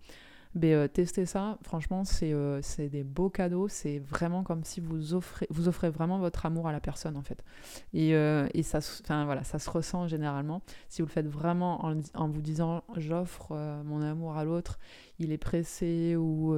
Mais 0.56 0.72
euh, 0.72 0.88
testez 0.88 1.26
ça, 1.26 1.58
franchement, 1.60 2.06
c'est 2.06 2.32
euh, 2.32 2.62
c'est 2.62 2.88
des 2.88 3.04
beaux 3.04 3.28
cadeaux. 3.28 3.68
C'est 3.68 3.98
vraiment 3.98 4.42
comme 4.42 4.64
si 4.64 4.80
vous 4.80 5.12
offrez, 5.12 5.46
vous 5.50 5.68
offrez 5.68 5.90
vraiment 5.90 6.18
votre 6.18 6.46
amour 6.46 6.66
à 6.66 6.72
la 6.72 6.80
personne, 6.80 7.18
en 7.18 7.22
fait. 7.22 7.44
Et, 7.92 8.14
euh, 8.14 8.48
et 8.54 8.62
ça, 8.62 8.78
voilà, 9.06 9.44
ça 9.44 9.58
se 9.58 9.68
ressent 9.68 10.08
généralement. 10.08 10.62
Si 10.88 11.02
vous 11.02 11.08
le 11.08 11.12
faites 11.12 11.28
vraiment 11.28 11.84
en, 11.84 12.00
en 12.14 12.28
vous 12.30 12.40
disant 12.40 12.84
j'offre 12.96 13.52
mon 13.84 14.00
amour 14.00 14.38
à 14.38 14.44
l'autre, 14.44 14.78
il 15.18 15.30
est 15.30 15.38
pressé 15.38 16.16
ou 16.16 16.56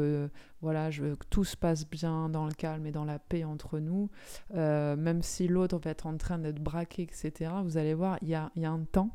voilà, 0.61 0.93
je 0.93 1.03
veux 1.03 1.17
que 1.17 1.27
tout 1.29 1.45
se 1.45 1.57
passe 1.57 1.89
bien 1.89 2.29
dans 2.29 2.47
le 2.47 2.53
calme 2.53 2.87
et 2.87 2.93
dans 2.93 3.05
la 3.05 3.19
paix 3.19 3.43
entre 3.43 3.81
nous, 3.81 4.11
même 4.55 5.23
si 5.23 5.49
l'autre 5.49 5.79
va 5.79 5.91
être 5.91 6.07
en 6.07 6.17
train 6.17 6.39
d'être 6.39 6.63
braqué, 6.63 7.03
etc., 7.03 7.51
vous 7.65 7.77
allez 7.77 7.95
voir, 7.95 8.19
il 8.23 8.29
y 8.29 8.35
a, 8.37 8.53
y 8.55 8.65
a 8.65 8.71
un 8.71 8.85
temps 8.85 9.11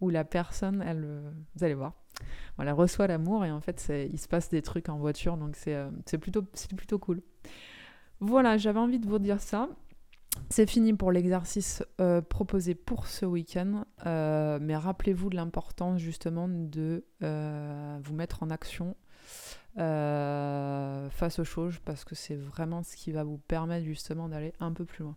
où 0.00 0.10
la 0.10 0.24
personne, 0.24 0.82
elle, 0.82 1.06
vous 1.54 1.64
allez 1.64 1.74
voir, 1.74 1.92
voilà, 2.56 2.72
reçoit 2.72 3.06
l'amour 3.06 3.44
et 3.44 3.50
en 3.50 3.60
fait, 3.60 3.90
il 4.12 4.18
se 4.18 4.28
passe 4.28 4.48
des 4.48 4.62
trucs 4.62 4.88
en 4.88 4.98
voiture, 4.98 5.36
donc 5.36 5.56
c'est 5.56 5.74
euh, 5.74 5.90
plutôt, 6.20 6.42
plutôt 6.76 6.98
cool. 6.98 7.22
Voilà, 8.20 8.58
j'avais 8.58 8.78
envie 8.80 8.98
de 8.98 9.08
vous 9.08 9.18
dire 9.18 9.40
ça. 9.40 9.68
C'est 10.48 10.68
fini 10.68 10.94
pour 10.94 11.10
l'exercice 11.10 11.82
euh, 12.00 12.20
proposé 12.20 12.74
pour 12.74 13.08
ce 13.08 13.26
week-end, 13.26 13.84
euh, 14.06 14.58
mais 14.60 14.76
rappelez-vous 14.76 15.30
de 15.30 15.36
l'importance 15.36 16.00
justement 16.00 16.48
de 16.48 17.04
vous 17.20 18.14
mettre 18.14 18.42
en 18.42 18.50
action 18.50 18.96
face 19.76 21.38
aux 21.38 21.44
choses 21.44 21.78
parce 21.84 22.04
que 22.04 22.14
c'est 22.14 22.36
vraiment 22.36 22.82
ce 22.82 22.96
qui 22.96 23.12
va 23.12 23.24
vous 23.24 23.38
permettre 23.38 23.84
justement 23.86 24.28
d'aller 24.28 24.52
un 24.60 24.72
peu 24.72 24.84
plus 24.84 25.04
loin. 25.04 25.16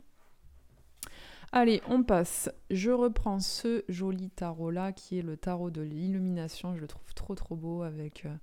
Allez, 1.56 1.84
on 1.88 2.02
passe. 2.02 2.50
Je 2.72 2.90
reprends 2.90 3.40
ce 3.40 3.84
joli 3.88 4.32
tarot-là 4.32 4.92
qui 4.92 5.20
est 5.20 5.22
le 5.22 5.38
tarot 5.38 5.70
de 5.70 5.84
l'illumination. 5.84 6.74
Je 6.74 6.82
le 6.82 6.88
trouve 6.88 7.14
trop 7.14 7.36
trop 7.36 7.56
beau 7.56 7.84
avec, 7.84 8.26
euh, 8.26 8.34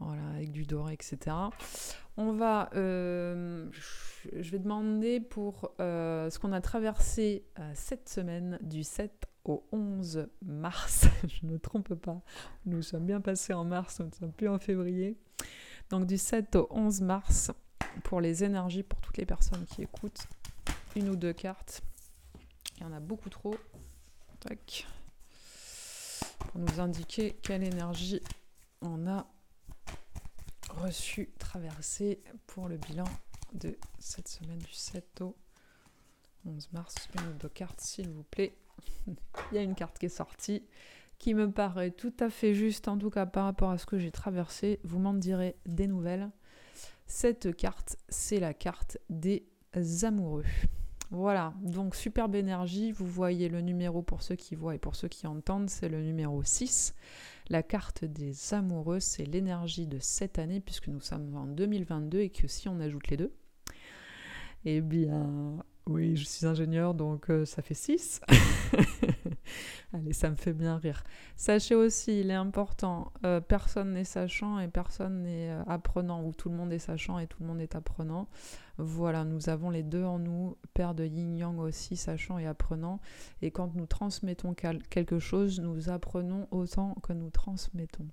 voilà, 0.00 0.26
avec 0.34 0.50
du 0.50 0.66
doré, 0.66 0.94
etc. 0.94 1.36
On 2.16 2.32
va... 2.32 2.68
Euh, 2.74 3.70
je 4.32 4.50
vais 4.50 4.58
demander 4.58 5.20
pour 5.20 5.70
euh, 5.78 6.30
ce 6.30 6.40
qu'on 6.40 6.50
a 6.50 6.60
traversé 6.60 7.44
cette 7.74 8.08
semaine 8.08 8.58
du 8.60 8.82
7 8.82 9.28
au 9.44 9.64
11 9.70 10.26
mars. 10.44 11.06
je 11.28 11.46
ne 11.46 11.52
me 11.52 11.58
trompe 11.60 11.94
pas. 11.94 12.22
Nous 12.66 12.82
sommes 12.82 13.06
bien 13.06 13.20
passés 13.20 13.52
en 13.52 13.64
mars, 13.64 14.00
nous 14.00 14.06
ne 14.06 14.14
sommes 14.14 14.32
plus 14.32 14.48
en 14.48 14.58
février. 14.58 15.16
Donc 15.90 16.06
du 16.06 16.18
7 16.18 16.56
au 16.56 16.66
11 16.72 17.02
mars 17.02 17.52
pour 18.02 18.20
les 18.20 18.42
énergies, 18.42 18.82
pour 18.82 19.00
toutes 19.00 19.18
les 19.18 19.26
personnes 19.26 19.64
qui 19.66 19.82
écoutent. 19.82 20.26
Une 20.96 21.08
ou 21.08 21.14
deux 21.14 21.32
cartes 21.32 21.84
il 22.82 22.86
y 22.86 22.88
en 22.88 22.96
a 22.96 23.00
beaucoup 23.00 23.30
trop. 23.30 23.54
Pour 26.38 26.60
nous 26.60 26.80
indiquer 26.80 27.36
quelle 27.40 27.62
énergie 27.62 28.20
on 28.80 29.06
a 29.06 29.24
reçu, 30.68 31.30
traversé 31.38 32.20
pour 32.48 32.68
le 32.68 32.76
bilan 32.76 33.04
de 33.54 33.78
cette 34.00 34.26
semaine 34.26 34.58
du 34.58 34.72
7 34.72 35.20
au 35.20 35.36
11 36.44 36.72
mars. 36.72 36.96
Une 37.14 37.50
cartes, 37.50 37.80
s'il 37.80 38.08
vous 38.08 38.24
plaît. 38.24 38.56
Il 39.06 39.54
y 39.54 39.58
a 39.58 39.62
une 39.62 39.76
carte 39.76 39.96
qui 40.00 40.06
est 40.06 40.08
sortie 40.08 40.64
qui 41.18 41.34
me 41.34 41.52
paraît 41.52 41.92
tout 41.92 42.14
à 42.18 42.30
fait 42.30 42.52
juste, 42.52 42.88
en 42.88 42.98
tout 42.98 43.10
cas 43.10 43.26
par 43.26 43.44
rapport 43.44 43.70
à 43.70 43.78
ce 43.78 43.86
que 43.86 43.96
j'ai 43.96 44.10
traversé. 44.10 44.80
Vous 44.82 44.98
m'en 44.98 45.14
direz 45.14 45.54
des 45.66 45.86
nouvelles. 45.86 46.30
Cette 47.06 47.54
carte, 47.54 47.96
c'est 48.08 48.40
la 48.40 48.54
carte 48.54 48.98
des 49.08 49.46
amoureux. 50.02 50.44
Voilà, 51.12 51.52
donc 51.60 51.94
superbe 51.94 52.34
énergie. 52.34 52.90
Vous 52.90 53.06
voyez 53.06 53.50
le 53.50 53.60
numéro 53.60 54.00
pour 54.00 54.22
ceux 54.22 54.34
qui 54.34 54.54
voient 54.54 54.74
et 54.74 54.78
pour 54.78 54.96
ceux 54.96 55.08
qui 55.08 55.26
entendent, 55.26 55.68
c'est 55.68 55.90
le 55.90 56.02
numéro 56.02 56.42
6. 56.42 56.94
La 57.50 57.62
carte 57.62 58.06
des 58.06 58.54
amoureux, 58.54 58.98
c'est 58.98 59.26
l'énergie 59.26 59.86
de 59.86 59.98
cette 60.00 60.38
année, 60.38 60.60
puisque 60.60 60.88
nous 60.88 61.00
sommes 61.00 61.36
en 61.36 61.46
2022 61.46 62.20
et 62.20 62.30
que 62.30 62.48
si 62.48 62.66
on 62.70 62.80
ajoute 62.80 63.08
les 63.08 63.18
deux, 63.18 63.34
eh 64.64 64.80
bien, 64.80 65.62
oui, 65.86 66.16
je 66.16 66.24
suis 66.24 66.46
ingénieur, 66.46 66.94
donc 66.94 67.28
euh, 67.28 67.44
ça 67.44 67.60
fait 67.60 67.74
6. 67.74 68.20
Allez, 69.92 70.12
ça 70.12 70.30
me 70.30 70.36
fait 70.36 70.52
bien 70.52 70.78
rire. 70.78 71.02
Sachez 71.36 71.74
aussi, 71.74 72.20
il 72.20 72.30
est 72.30 72.34
important, 72.34 73.12
euh, 73.24 73.40
personne 73.40 73.92
n'est 73.92 74.04
sachant 74.04 74.60
et 74.60 74.68
personne 74.68 75.24
n'est 75.24 75.50
euh, 75.50 75.62
apprenant, 75.66 76.24
ou 76.24 76.32
tout 76.32 76.48
le 76.48 76.54
monde 76.54 76.72
est 76.72 76.78
sachant 76.78 77.18
et 77.18 77.26
tout 77.26 77.38
le 77.40 77.48
monde 77.48 77.60
est 77.60 77.74
apprenant. 77.74 78.28
Voilà, 78.84 79.24
nous 79.24 79.48
avons 79.48 79.70
les 79.70 79.84
deux 79.84 80.02
en 80.02 80.18
nous, 80.18 80.56
père 80.74 80.94
de 80.94 81.04
yin-yang 81.04 81.60
aussi, 81.60 81.96
sachant 81.96 82.38
et 82.38 82.46
apprenant. 82.46 82.98
Et 83.40 83.52
quand 83.52 83.76
nous 83.76 83.86
transmettons 83.86 84.54
quelque 84.54 85.20
chose, 85.20 85.60
nous 85.60 85.88
apprenons 85.88 86.48
autant 86.50 86.96
que 87.02 87.12
nous 87.12 87.30
transmettons. 87.30 88.08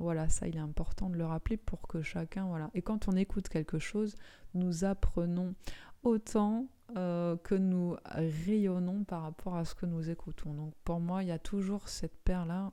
Voilà, 0.00 0.28
ça 0.28 0.48
il 0.48 0.56
est 0.56 0.60
important 0.60 1.10
de 1.10 1.16
le 1.16 1.24
rappeler 1.24 1.56
pour 1.56 1.86
que 1.86 2.02
chacun, 2.02 2.46
voilà. 2.46 2.70
Et 2.74 2.82
quand 2.82 3.06
on 3.06 3.12
écoute 3.12 3.48
quelque 3.48 3.78
chose, 3.78 4.16
nous 4.54 4.84
apprenons 4.84 5.54
autant 6.02 6.66
euh, 6.96 7.36
que 7.36 7.54
nous 7.54 7.96
rayonnons 8.04 9.04
par 9.04 9.22
rapport 9.22 9.54
à 9.54 9.64
ce 9.64 9.76
que 9.76 9.86
nous 9.86 10.10
écoutons. 10.10 10.54
Donc 10.54 10.74
pour 10.82 10.98
moi, 10.98 11.22
il 11.22 11.28
y 11.28 11.32
a 11.32 11.38
toujours 11.38 11.88
cette 11.88 12.16
paire-là. 12.24 12.72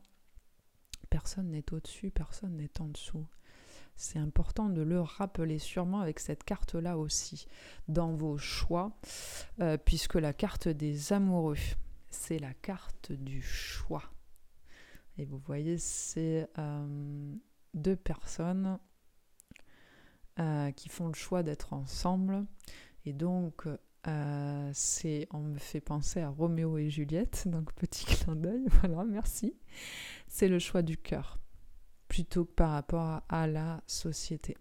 Personne 1.12 1.52
n'est 1.52 1.72
au-dessus, 1.72 2.10
personne 2.10 2.58
n'est 2.58 2.82
en 2.82 2.88
dessous. 2.88 3.28
C'est 3.98 4.20
important 4.20 4.70
de 4.70 4.82
le 4.82 5.02
rappeler 5.02 5.60
sûrement 5.60 6.00
avec 6.00 6.20
cette 6.20 6.44
carte-là 6.44 6.98
aussi 6.98 7.48
dans 7.88 8.14
vos 8.14 8.38
choix, 8.38 8.98
euh, 9.60 9.78
puisque 9.78 10.16
la 10.16 10.34
carte 10.34 10.68
des 10.68 11.12
amoureux, 11.12 11.58
c'est 12.10 12.40
la 12.40 12.54
carte 12.54 13.12
du 13.12 13.42
choix. 13.42 14.04
Et 15.18 15.26
vous 15.26 15.40
voyez, 15.40 15.78
c'est 15.78 16.48
euh, 16.58 17.36
deux 17.74 17.96
personnes 17.96 18.80
qui 20.76 20.88
font 20.88 21.08
le 21.08 21.16
choix 21.16 21.42
d'être 21.42 21.74
ensemble 21.74 22.46
et 23.08 23.14
donc, 23.14 23.66
euh, 24.08 24.74
on 25.32 25.40
me 25.40 25.58
fait 25.58 25.80
penser 25.80 26.20
à 26.20 26.28
Roméo 26.28 26.78
et 26.78 26.90
Juliette, 26.90 27.48
donc 27.48 27.72
petit 27.72 28.04
clin 28.04 28.36
d'œil, 28.36 28.66
voilà, 28.82 29.06
merci. 29.06 29.56
C'est 30.28 30.50
le 30.50 30.60
choix 30.60 30.82
du 30.82 30.98
cœur, 30.98 31.40
plutôt 32.18 32.46
que 32.46 32.54
par 32.54 32.72
rapport 32.72 33.22
à, 33.30 33.46
la 33.46 33.80
société. 33.86 34.58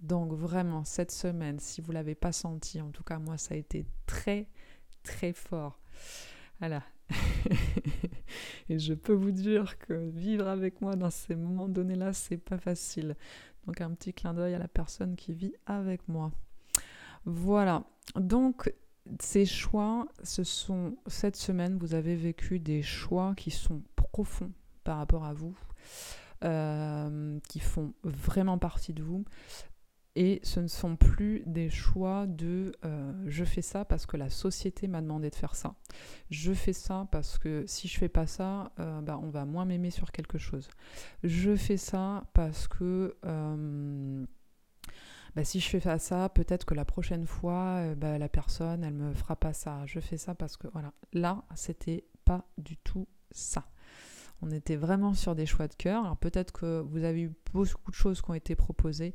Donc 0.00 0.32
vraiment, 0.32 0.82
cette 0.82 1.12
semaine, 1.12 1.60
si 1.60 1.80
vous 1.80 1.92
ne 1.92 1.94
l'avez 1.94 2.16
pas 2.16 2.32
senti, 2.32 2.80
en 2.80 2.90
tout 2.90 3.04
cas 3.04 3.20
moi, 3.20 3.38
ça 3.38 3.54
a 3.54 3.56
été 3.56 3.86
très, 4.04 4.48
très 5.04 5.32
fort. 5.32 5.78
Voilà. 6.58 6.82
et 8.68 8.80
je 8.80 8.94
peux 8.94 9.12
vous 9.12 9.30
dire 9.30 9.78
que 9.78 10.10
vivre 10.10 10.48
avec 10.48 10.80
moi 10.80 10.96
dans 10.96 11.10
ces 11.10 11.36
moments 11.36 11.68
donnés-là, 11.68 12.12
c'est 12.12 12.36
pas 12.36 12.58
facile. 12.58 13.14
Donc 13.64 13.80
un 13.80 13.92
petit 13.92 14.12
clin 14.12 14.34
d'œil 14.34 14.54
à 14.54 14.58
la 14.58 14.66
personne 14.66 15.14
qui 15.14 15.32
vit 15.32 15.54
avec 15.66 16.08
moi. 16.08 16.32
Voilà. 17.24 17.84
Donc, 18.16 18.74
ces 19.20 19.46
choix, 19.46 20.08
ce 20.24 20.42
sont 20.42 20.96
cette 21.06 21.36
semaine, 21.36 21.78
vous 21.78 21.94
avez 21.94 22.16
vécu 22.16 22.58
des 22.58 22.82
choix 22.82 23.34
qui 23.36 23.52
sont 23.52 23.82
profonds 23.94 24.50
par 24.82 24.96
rapport 24.96 25.24
à 25.24 25.32
vous, 25.32 25.54
euh, 26.44 27.38
qui 27.48 27.60
font 27.60 27.94
vraiment 28.02 28.58
partie 28.58 28.92
de 28.92 29.02
vous. 29.02 29.24
Et 30.14 30.40
ce 30.42 30.60
ne 30.60 30.66
sont 30.66 30.96
plus 30.96 31.42
des 31.46 31.70
choix 31.70 32.26
de 32.26 32.72
euh, 32.84 33.12
je 33.26 33.44
fais 33.44 33.62
ça 33.62 33.86
parce 33.86 34.04
que 34.04 34.18
la 34.18 34.28
société 34.28 34.86
m'a 34.86 35.00
demandé 35.00 35.30
de 35.30 35.34
faire 35.34 35.54
ça. 35.54 35.74
Je 36.30 36.52
fais 36.52 36.74
ça 36.74 37.08
parce 37.10 37.38
que 37.38 37.64
si 37.66 37.88
je 37.88 37.98
fais 37.98 38.10
pas 38.10 38.26
ça, 38.26 38.72
euh, 38.78 39.00
bah, 39.00 39.18
on 39.22 39.30
va 39.30 39.46
moins 39.46 39.64
m'aimer 39.64 39.90
sur 39.90 40.12
quelque 40.12 40.36
chose. 40.36 40.68
Je 41.22 41.56
fais 41.56 41.78
ça 41.78 42.24
parce 42.34 42.68
que 42.68 43.16
bah, 45.34 45.44
si 45.44 45.60
je 45.60 45.68
fais 45.68 45.80
pas 45.80 45.98
ça, 45.98 46.28
peut-être 46.28 46.66
que 46.66 46.74
la 46.74 46.84
prochaine 46.84 47.26
fois, 47.26 47.94
bah, 47.94 48.18
la 48.18 48.28
personne, 48.28 48.84
elle 48.84 48.92
me 48.92 49.14
fera 49.14 49.36
pas 49.36 49.54
ça. 49.54 49.86
Je 49.86 50.00
fais 50.00 50.18
ça 50.18 50.34
parce 50.34 50.58
que 50.58 50.66
voilà. 50.72 50.92
Là, 51.14 51.44
c'était 51.54 52.04
pas 52.24 52.44
du 52.58 52.76
tout 52.76 53.06
ça. 53.30 53.64
On 54.42 54.50
était 54.50 54.76
vraiment 54.76 55.14
sur 55.14 55.34
des 55.34 55.46
choix 55.46 55.68
de 55.68 55.74
cœur. 55.74 56.04
Alors 56.04 56.16
peut-être 56.16 56.52
que 56.52 56.80
vous 56.80 57.04
avez 57.04 57.22
eu 57.22 57.30
beaucoup 57.52 57.90
de 57.90 57.96
choses 57.96 58.20
qui 58.20 58.30
ont 58.30 58.34
été 58.34 58.56
proposées 58.56 59.14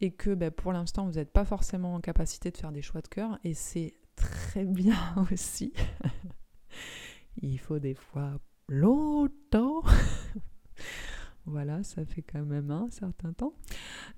et 0.00 0.10
que 0.10 0.34
bah, 0.34 0.50
pour 0.50 0.72
l'instant, 0.72 1.06
vous 1.06 1.12
n'êtes 1.12 1.32
pas 1.32 1.44
forcément 1.44 1.94
en 1.94 2.00
capacité 2.00 2.50
de 2.50 2.56
faire 2.56 2.72
des 2.72 2.82
choix 2.82 3.00
de 3.00 3.08
cœur. 3.08 3.38
Et 3.44 3.54
c'est 3.54 3.94
très 4.16 4.64
bien 4.66 5.26
aussi. 5.32 5.72
Il 7.40 7.58
faut 7.58 7.78
des 7.78 7.94
fois 7.94 8.40
longtemps 8.68 9.82
voilà, 11.48 11.82
ça 11.82 12.04
fait 12.04 12.22
quand 12.22 12.44
même 12.44 12.70
un 12.70 12.88
certain 12.90 13.32
temps. 13.32 13.54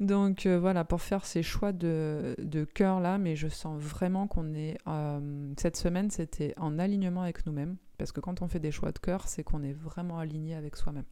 Donc 0.01 0.47
euh, 0.47 0.59
voilà, 0.59 0.85
pour 0.85 1.01
faire 1.01 1.25
ces 1.25 1.43
choix 1.43 1.73
de, 1.73 2.35
de 2.39 2.65
cœur 2.65 3.01
là, 3.01 3.19
mais 3.19 3.37
je 3.37 3.49
sens 3.49 3.81
vraiment 3.81 4.27
qu'on 4.27 4.55
est... 4.55 4.79
Euh, 4.87 5.53
cette 5.59 5.77
semaine, 5.77 6.11
c'était 6.11 6.55
en 6.57 6.79
alignement 6.79 7.23
avec 7.23 7.47
nous-mêmes. 7.47 7.77
Parce 8.01 8.13
que 8.13 8.21
quand 8.21 8.41
on 8.41 8.49
fait 8.49 8.61
des 8.61 8.73
choix 8.73 8.93
de 8.93 8.99
cœur, 8.99 9.29
c'est 9.29 9.45
qu'on 9.45 9.63
est 9.63 9.75
vraiment 9.75 10.19
aligné 10.19 10.55
avec 10.55 10.75
soi-même. 10.75 11.05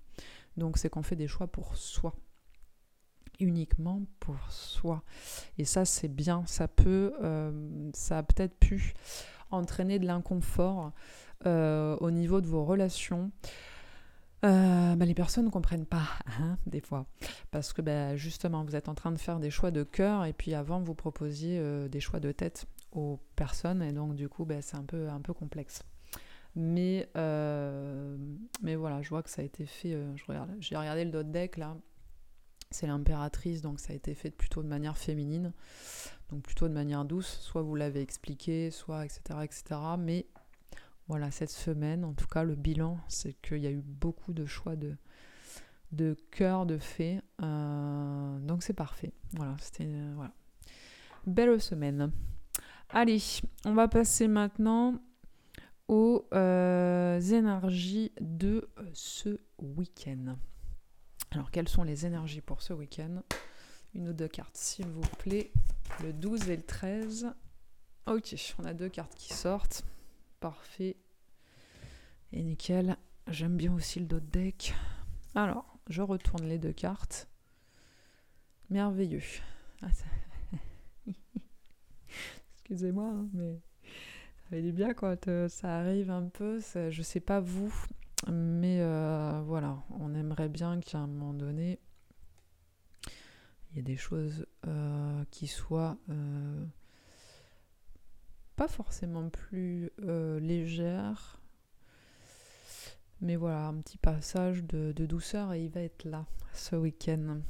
Donc 0.57 0.79
c'est 0.79 0.89
qu'on 0.89 1.03
fait 1.03 1.17
des 1.17 1.29
choix 1.29 1.47
pour 1.47 1.77
soi. 1.77 2.15
Uniquement 3.41 4.01
pour 4.21 4.37
soi. 4.51 5.03
Et 5.59 5.67
ça, 5.67 5.85
c'est 5.85 6.09
bien. 6.09 6.45
Ça 6.47 6.67
peut... 6.67 7.13
Euh, 7.23 7.91
ça 7.93 8.17
a 8.17 8.23
peut-être 8.23 8.59
pu 8.59 8.95
entraîner 9.51 9.99
de 9.99 10.07
l'inconfort 10.07 10.93
au 11.45 12.11
niveau 12.11 12.41
de 12.41 12.47
vos 12.47 12.65
relations. 12.65 13.31
euh, 14.45 14.97
bah, 14.97 15.05
les 15.05 15.15
personnes 15.15 15.45
ne 15.45 15.51
comprennent 15.51 15.87
pas, 15.87 16.09
hein, 16.41 16.57
des 16.67 16.81
fois. 16.81 17.07
Parce 17.51 17.73
que 17.75 17.83
bah, 17.83 18.17
justement, 18.17 18.65
vous 18.65 18.77
êtes 18.77 18.89
en 18.89 18.95
train 18.95 19.13
de 19.13 19.19
faire 19.19 19.41
des 19.41 19.51
choix 19.51 19.71
de 19.71 19.83
cœur 19.83 20.25
et 20.25 20.33
puis 20.33 20.55
avant, 20.55 20.81
vous 20.81 20.95
proposiez 20.95 21.59
euh, 21.59 21.89
des 21.89 22.01
choix 22.01 22.21
de 22.21 22.33
tête 22.33 22.67
aux 22.93 23.21
personnes 23.37 23.83
et 23.83 23.93
donc 23.93 24.15
du 24.15 24.29
coup, 24.29 24.45
bah, 24.47 24.63
c'est 24.63 24.77
un 24.77 24.85
peu, 24.85 25.09
un 25.11 25.21
peu 25.21 25.35
complexe. 25.35 25.83
Mais, 26.55 27.09
euh, 27.17 28.17
mais 28.63 28.75
voilà, 28.75 29.03
je 29.03 29.09
vois 29.11 29.23
que 29.23 29.31
ça 29.31 29.43
a 29.43 29.45
été 29.45 29.67
fait. 29.67 29.97
regarde, 30.27 30.51
j'ai 30.61 30.77
regardé 30.77 31.05
le 31.05 31.11
dot 31.11 31.31
deck 31.31 31.57
là. 31.57 31.77
C'est 32.71 32.87
l'impératrice, 32.87 33.63
donc 33.63 33.81
ça 33.81 33.93
a 33.93 33.97
été 33.97 34.15
fait 34.15 34.31
plutôt 34.31 34.63
de 34.63 34.69
manière 34.69 34.99
féminine, 34.99 35.55
donc 36.29 36.43
plutôt 36.43 36.69
de 36.69 36.75
manière 36.75 37.07
douce. 37.07 37.39
Soit 37.41 37.63
vous 37.63 37.75
l'avez 37.75 38.03
expliqué, 38.03 38.71
soit 38.71 39.07
etc. 39.07 39.21
etc. 39.43 39.81
Mais 39.99 40.27
voilà, 41.09 41.31
cette 41.31 41.51
semaine, 41.51 42.05
en 42.05 42.13
tout 42.13 42.27
cas, 42.27 42.45
le 42.45 42.55
bilan, 42.55 42.99
c'est 43.09 43.33
qu'il 43.41 43.59
y 43.59 43.67
a 43.67 43.71
eu 43.71 43.81
beaucoup 43.81 44.35
de 44.35 44.45
choix 44.45 44.77
de, 44.77 44.95
de 45.93 46.15
cœur 46.31 46.67
de 46.67 46.77
fées. 46.77 47.21
Euh, 47.43 48.39
donc 48.41 48.63
c'est 48.63 48.75
parfait. 48.75 49.13
Voilà, 49.33 49.57
c'était 49.59 49.87
euh, 49.87 50.13
voilà. 50.15 50.33
belle 51.27 51.61
semaine. 51.61 52.13
Allez, 52.91 53.23
on 53.65 53.73
va 53.75 53.89
passer 53.89 54.29
maintenant 54.29 55.01
aux 55.89 56.27
euh, 56.35 57.21
énergies 57.21 58.13
de 58.21 58.69
ce 58.93 59.41
week-end. 59.59 60.37
Alors, 61.31 61.51
quelles 61.51 61.69
sont 61.69 61.83
les 61.83 62.07
énergies 62.07 62.41
pour 62.41 62.63
ce 62.63 62.73
week-end? 62.73 63.23
Une 63.95 64.09
ou 64.11 64.13
deux 64.13 64.29
cartes, 64.29 64.57
s'il 64.57 64.87
vous 64.87 65.09
plaît. 65.19 65.51
Le 66.03 66.13
12 66.13 66.51
et 66.51 66.57
le 66.57 66.63
13. 66.63 67.33
Ok, 68.07 68.35
on 68.59 68.65
a 68.65 68.75
deux 68.75 68.89
cartes 68.89 69.15
qui 69.15 69.33
sortent. 69.35 69.85
Parfait. 70.41 70.97
Et 72.33 72.43
nickel. 72.43 72.97
J'aime 73.27 73.57
bien 73.57 73.75
aussi 73.75 74.01
le 74.01 74.07
dos 74.07 74.21
deck. 74.21 74.75
Alors, 75.35 75.79
je 75.89 76.03
retourne 76.03 76.47
les 76.47 76.59
deux 76.59 76.73
cartes. 76.73 77.29
Merveilleux. 78.71 79.23
Ah, 79.83 79.89
Excusez-moi, 82.55 83.07
hein, 83.07 83.29
mais 83.33 83.61
fait 84.51 84.63
du 84.63 84.73
bien 84.73 84.95
quand 84.95 85.29
euh, 85.29 85.49
ça 85.49 85.79
arrive 85.79 86.11
un 86.11 86.29
peu. 86.29 86.61
Je 86.61 87.03
sais 87.03 87.21
pas 87.21 87.41
vous, 87.41 87.73
mais 88.27 88.81
euh, 88.81 89.43
voilà, 89.45 89.83
on 89.99 90.15
aimerait 90.15 90.49
bien 90.49 90.81
qu'à 90.81 90.99
un 90.99 91.07
moment 91.07 91.35
donné, 91.35 91.79
il 93.71 93.77
y 93.77 93.79
ait 93.81 93.83
des 93.83 93.97
choses 93.97 94.47
euh, 94.67 95.25
qui 95.31 95.47
soient 95.47 95.99
pas 98.59 98.69
forcément 98.69 99.29
plus 99.29 99.91
euh, 100.01 100.41
légère. 100.41 101.41
Mais 103.21 103.37
voilà, 103.37 103.69
un 103.69 103.81
petit 103.81 103.99
passage 103.99 104.65
de, 104.65 104.93
douceur 104.93 105.53
et 105.53 105.65
il 105.65 105.71
va 105.71 105.81
être 105.81 106.05
là 106.05 106.27
ce 106.53 106.75
week-end. 106.75 107.41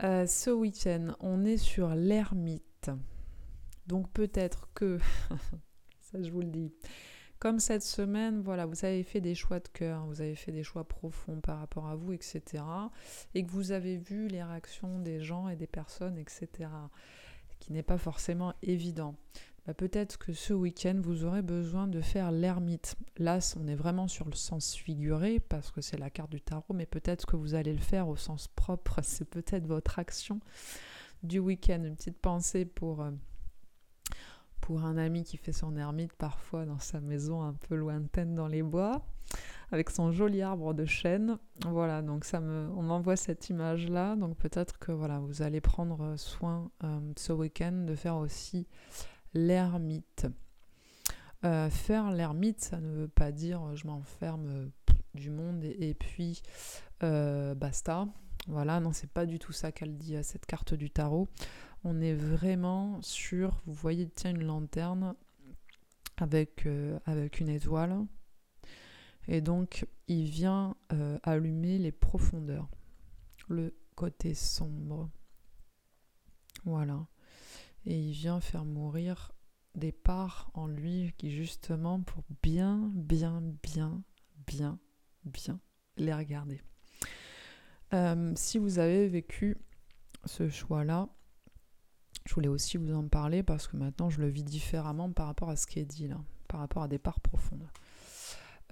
Ce 0.00 0.50
week-end, 0.50 1.16
on 1.20 1.44
est 1.44 1.56
sur 1.56 1.94
l'ermite. 1.94 2.90
Donc 3.86 4.10
peut-être 4.12 4.68
que, 4.74 4.98
ça 6.10 6.22
je 6.22 6.30
vous 6.30 6.40
le 6.40 6.48
dis, 6.48 6.72
comme 7.38 7.60
cette 7.60 7.82
semaine, 7.82 8.40
voilà, 8.40 8.64
vous 8.64 8.84
avez 8.84 9.02
fait 9.02 9.20
des 9.20 9.34
choix 9.34 9.60
de 9.60 9.68
cœur, 9.68 10.06
vous 10.06 10.22
avez 10.22 10.34
fait 10.34 10.52
des 10.52 10.62
choix 10.62 10.84
profonds 10.84 11.40
par 11.40 11.58
rapport 11.58 11.86
à 11.86 11.94
vous, 11.94 12.12
etc. 12.12 12.62
Et 13.34 13.44
que 13.44 13.50
vous 13.50 13.72
avez 13.72 13.98
vu 13.98 14.26
les 14.28 14.42
réactions 14.42 15.00
des 15.00 15.20
gens 15.20 15.48
et 15.48 15.56
des 15.56 15.66
personnes, 15.66 16.16
etc. 16.16 16.70
Qui 17.60 17.72
n'est 17.72 17.82
pas 17.82 17.98
forcément 17.98 18.54
évident. 18.62 19.16
Bah, 19.66 19.74
peut-être 19.74 20.16
que 20.16 20.32
ce 20.32 20.54
week-end, 20.54 20.98
vous 21.02 21.24
aurez 21.24 21.42
besoin 21.42 21.88
de 21.88 22.00
faire 22.00 22.30
l'ermite. 22.30 22.96
Là, 23.18 23.38
on 23.60 23.68
est 23.68 23.74
vraiment 23.74 24.08
sur 24.08 24.24
le 24.26 24.34
sens 24.34 24.74
figuré, 24.74 25.38
parce 25.38 25.70
que 25.70 25.82
c'est 25.82 25.98
la 25.98 26.08
carte 26.08 26.30
du 26.30 26.40
tarot, 26.40 26.72
mais 26.72 26.86
peut-être 26.86 27.26
que 27.26 27.36
vous 27.36 27.54
allez 27.54 27.74
le 27.74 27.80
faire 27.80 28.08
au 28.08 28.16
sens 28.16 28.48
propre. 28.48 29.00
C'est 29.02 29.28
peut-être 29.28 29.66
votre 29.66 29.98
action 29.98 30.40
du 31.22 31.38
week-end. 31.38 31.82
Une 31.84 31.96
petite 31.96 32.18
pensée 32.18 32.64
pour, 32.64 33.02
euh, 33.02 33.10
un 34.74 34.96
ami 34.96 35.22
qui 35.22 35.36
fait 35.36 35.52
son 35.52 35.76
ermite 35.76 36.12
parfois 36.14 36.64
dans 36.64 36.78
sa 36.78 37.00
maison 37.00 37.42
un 37.42 37.52
peu 37.52 37.74
lointaine 37.74 38.34
dans 38.34 38.48
les 38.48 38.62
bois, 38.62 39.06
avec 39.70 39.90
son 39.90 40.12
joli 40.12 40.42
arbre 40.42 40.74
de 40.74 40.84
chêne. 40.84 41.38
Voilà, 41.64 42.02
donc 42.02 42.24
ça 42.24 42.40
me, 42.40 42.68
on 42.76 42.82
m'envoie 42.82 43.16
cette 43.16 43.48
image-là. 43.48 44.16
Donc 44.16 44.36
peut-être 44.36 44.78
que 44.78 44.92
voilà, 44.92 45.18
vous 45.20 45.42
allez 45.42 45.60
prendre 45.60 46.16
soin 46.16 46.70
euh, 46.84 47.00
ce 47.16 47.32
week-end 47.32 47.84
de 47.86 47.94
faire 47.94 48.16
aussi 48.16 48.66
l'ermite. 49.34 50.26
Euh, 51.44 51.70
faire 51.70 52.10
l'ermite, 52.10 52.60
ça 52.60 52.80
ne 52.80 52.90
veut 52.90 53.08
pas 53.08 53.30
dire 53.30 53.62
euh, 53.62 53.74
je 53.76 53.86
m'enferme 53.86 54.70
du 55.14 55.30
monde 55.30 55.64
et, 55.64 55.94
puis 55.94 56.42
basta. 57.00 58.06
Voilà, 58.48 58.78
non, 58.78 58.92
c'est 58.92 59.10
pas 59.10 59.26
du 59.26 59.38
tout 59.38 59.52
ça 59.52 59.72
qu'elle 59.72 59.96
dit 59.96 60.16
à 60.16 60.22
cette 60.22 60.46
carte 60.46 60.74
du 60.74 60.90
tarot. 60.90 61.28
On 61.88 62.00
est 62.00 62.14
vraiment 62.14 63.00
sur, 63.00 63.62
vous 63.64 63.72
voyez, 63.72 64.08
tiens, 64.08 64.30
une 64.30 64.44
lanterne 64.44 65.14
avec, 66.16 66.66
avec 67.04 67.38
une 67.38 67.48
étoile. 67.48 68.04
Et 69.28 69.40
donc, 69.40 69.86
il 70.08 70.24
vient 70.24 70.76
allumer 71.22 71.78
les 71.78 71.92
profondeurs, 71.92 72.68
le 73.48 73.72
côté 73.94 74.34
sombre. 74.34 75.08
Voilà 76.64 77.06
et 77.86 77.98
il 77.98 78.12
vient 78.12 78.40
faire 78.40 78.64
mourir 78.64 79.32
des 79.74 79.92
parts 79.92 80.50
en 80.54 80.66
lui 80.66 81.14
qui 81.16 81.30
justement 81.30 82.00
pour 82.00 82.24
bien, 82.42 82.90
bien, 82.94 83.40
bien, 83.62 84.02
bien, 84.46 84.78
bien 85.24 85.60
les 85.96 86.12
regarder. 86.12 86.60
Euh, 87.94 88.32
si 88.34 88.58
vous 88.58 88.78
avez 88.78 89.08
vécu 89.08 89.56
ce 90.24 90.48
choix-là, 90.48 91.08
je 92.24 92.34
voulais 92.34 92.48
aussi 92.48 92.76
vous 92.76 92.94
en 92.94 93.06
parler 93.08 93.42
parce 93.42 93.68
que 93.68 93.76
maintenant 93.76 94.10
je 94.10 94.20
le 94.20 94.28
vis 94.28 94.44
différemment 94.44 95.10
par 95.10 95.26
rapport 95.26 95.50
à 95.50 95.56
ce 95.56 95.66
qui 95.66 95.78
est 95.78 95.84
dit 95.84 96.08
là, 96.08 96.18
par 96.48 96.60
rapport 96.60 96.82
à 96.82 96.88
des 96.88 96.98
parts 96.98 97.20
profondes. 97.20 97.66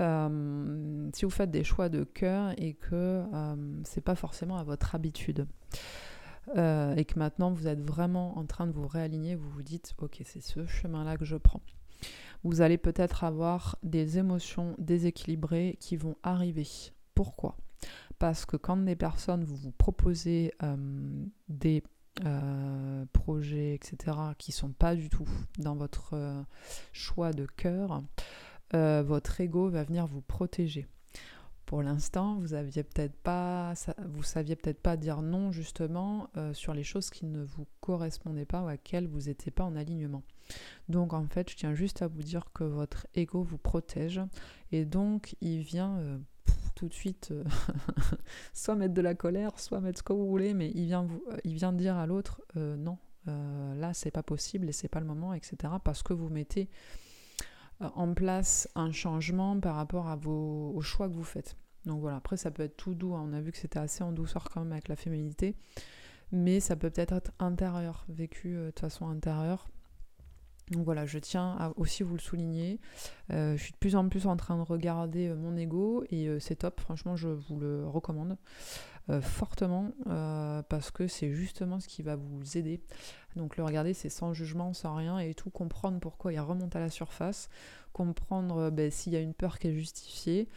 Euh, 0.01 1.09
si 1.13 1.25
vous 1.25 1.31
faites 1.31 1.53
des 1.53 1.63
choix 1.63 1.89
de 1.89 2.03
cœur 2.03 2.53
et 2.57 2.75
que 2.75 3.25
euh, 3.33 3.83
c'est 3.85 4.01
pas 4.01 4.17
forcément 4.17 4.57
à 4.57 4.65
votre 4.65 4.95
habitude, 4.95 5.47
euh, 6.57 6.95
et 6.97 7.05
que 7.05 7.19
maintenant 7.19 7.53
vous 7.53 7.69
êtes 7.69 7.81
vraiment 7.81 8.37
en 8.37 8.45
train 8.45 8.67
de 8.67 8.73
vous 8.73 8.87
réaligner, 8.87 9.35
vous 9.35 9.49
vous 9.51 9.63
dites 9.63 9.95
ok 9.99 10.21
c'est 10.25 10.43
ce 10.43 10.67
chemin-là 10.67 11.17
que 11.17 11.25
je 11.25 11.37
prends. 11.37 11.63
Vous 12.43 12.61
allez 12.61 12.77
peut-être 12.77 13.25
avoir 13.25 13.79
des 13.83 14.19
émotions 14.19 14.75
déséquilibrées 14.79 15.79
qui 15.81 15.97
vont 15.97 16.17
arriver. 16.23 16.67
Pourquoi? 17.15 17.57
Parce 18.19 18.45
que 18.45 18.57
quand 18.57 18.77
des 18.77 18.97
personnes 18.97 19.45
vous 19.45 19.57
vous 19.57 19.73
proposez 19.73 20.53
euh, 20.63 20.77
des 21.49 21.83
euh, 22.25 23.05
projets, 23.13 23.75
etc., 23.75 24.17
qui 24.39 24.53
sont 24.53 24.73
pas 24.73 24.95
du 24.95 25.09
tout 25.09 25.29
dans 25.59 25.75
votre 25.75 26.45
choix 26.93 27.33
de 27.33 27.47
cœur, 27.47 28.03
votre 28.73 29.41
ego 29.41 29.69
va 29.69 29.85
venir 29.85 30.07
vous 30.07 30.21
protéger 30.21 30.89
pour 31.67 31.83
l'instant, 31.83 32.37
vous 32.37 32.55
aviez 32.55 32.83
peut-être 32.83 33.17
pas, 33.17 33.75
vous 34.07 34.23
saviez 34.23 34.55
peut-être 34.55 34.81
pas 34.81 34.97
dire 34.97 35.23
non 35.23 35.51
justement 35.51 36.29
euh, 36.37 36.53
sur 36.53 36.75
les 36.75 36.85
choses 36.85 37.11
qui 37.11 37.25
ne 37.25 37.43
vous 37.43 37.67
correspondaient 37.81 38.45
pas 38.45 38.63
ou 38.63 38.67
à 38.67 38.73
laquelle 38.73 39.09
vous 39.09 39.23
n'étiez 39.23 39.51
pas 39.51 39.65
en 39.65 39.75
alignement. 39.75 40.23
Donc 40.89 41.15
en 41.15 41.27
fait, 41.27 41.51
je 41.51 41.57
tiens 41.57 41.75
juste 41.75 42.03
à 42.03 42.07
vous 42.07 42.23
dire 42.23 42.51
que 42.53 42.65
votre 42.65 43.07
ego 43.15 43.43
vous 43.43 43.59
protège 43.59 44.21
et 44.73 44.85
donc 44.85 45.37
il 45.41 45.63
vient 45.63 45.99
euh, 45.99 46.19
tout 46.75 46.89
de 46.89 46.95
suite 46.95 47.31
euh, 47.33 47.45
soit 48.53 48.75
mettre 48.75 48.95
de 48.95 49.03
la 49.03 49.15
colère, 49.15 49.59
soit 49.59 49.81
mettre 49.81 49.99
ce 49.99 50.03
que 50.03 50.13
vous 50.13 50.27
voulez, 50.27 50.55
mais 50.55 50.71
il 50.75 50.87
vient 50.87 51.05
vous, 51.05 51.23
il 51.45 51.55
vient 51.55 51.73
dire 51.73 51.97
à 51.97 52.07
l'autre 52.07 52.43
non, 52.57 52.99
là 53.27 53.95
c'est 53.95 54.11
pas 54.11 54.23
possible 54.23 54.69
et 54.69 54.73
c'est 54.73 54.89
pas 54.89 55.01
le 55.01 55.07
moment, 55.07 55.35
etc. 55.35 55.75
Parce 55.83 56.03
que 56.03 56.13
vous 56.13 56.29
mettez 56.29 56.69
euh, 57.83 57.89
en 57.95 58.15
place 58.15 58.69
un 58.75 58.93
changement 58.93 59.59
par 59.59 59.77
rapport 59.77 60.09
à 60.09 60.17
vos, 60.17 60.81
choix 60.81 61.09
que 61.09 61.15
vous 61.15 61.25
faites. 61.25 61.57
Donc 61.87 62.01
voilà, 62.01 62.17
après 62.19 62.37
ça 62.37 62.51
peut 62.51 62.63
être 62.63 62.77
tout 62.77 62.95
doux, 62.95 63.15
hein. 63.15 63.25
on 63.29 63.33
a 63.33 63.41
vu 63.41 63.53
que 63.53 63.59
c'était 63.59 63.79
assez 63.79 64.03
en 64.03 64.13
douceur 64.13 64.49
quand 64.49 64.61
même 64.61 64.73
avec 64.73 64.89
la 64.89 64.97
féminité, 64.97 65.57
mais 66.33 66.61
ça 66.61 66.77
peut 66.77 66.91
peut-être 66.91 67.13
être 67.13 67.33
intérieur, 67.39 68.05
vécu 68.09 68.57
euh, 68.57 68.71
de 68.71 68.79
façon 68.79 69.09
intérieure. 69.09 69.69
Donc 70.71 70.85
voilà, 70.85 71.05
je 71.07 71.19
tiens 71.19 71.57
à 71.59 71.73
aussi 71.77 72.03
vous 72.03 72.15
le 72.15 72.21
souligner. 72.21 72.81
Euh, 73.33 73.57
je 73.57 73.63
suis 73.63 73.73
de 73.73 73.79
plus 73.79 73.97
en 73.97 74.09
plus 74.09 74.27
en 74.27 74.37
train 74.37 74.57
de 74.57 74.63
regarder 74.63 75.29
mon 75.35 75.57
ego 75.57 76.05
et 76.11 76.29
c'est 76.41 76.57
top, 76.57 76.81
franchement 76.81 77.17
je 77.17 77.29
vous 77.29 77.59
le 77.59 77.87
recommande. 77.87 78.37
Euh, 79.11 79.21
fortement 79.21 79.93
euh, 80.07 80.63
parce 80.63 80.91
que 80.91 81.09
c'est 81.09 81.31
justement 81.31 81.79
ce 81.79 81.89
qui 81.89 82.03
va 82.03 82.17
vous 82.17 82.57
aider. 82.57 82.81
Donc 83.37 83.59
le 83.59 83.65
regarder, 83.65 83.93
c'est 83.93 84.09
sans 84.09 84.33
jugement, 84.33 84.73
sans 84.73 84.95
rien 84.95 85.19
et 85.19 85.35
tout, 85.35 85.51
comprendre 85.51 86.01
pourquoi 86.01 86.33
il 86.33 86.41
remonte 86.41 86.75
à 86.75 86.81
la 86.81 86.89
surface, 86.89 87.51
comprendre 87.93 88.57
euh, 88.57 88.71
ben, 88.71 88.91
s'il 88.91 89.13
y 89.13 89.17
a 89.17 89.21
une 89.21 89.35
peur 89.35 89.59
qui 89.59 89.69
est 89.69 89.75
justifiée 89.75 90.49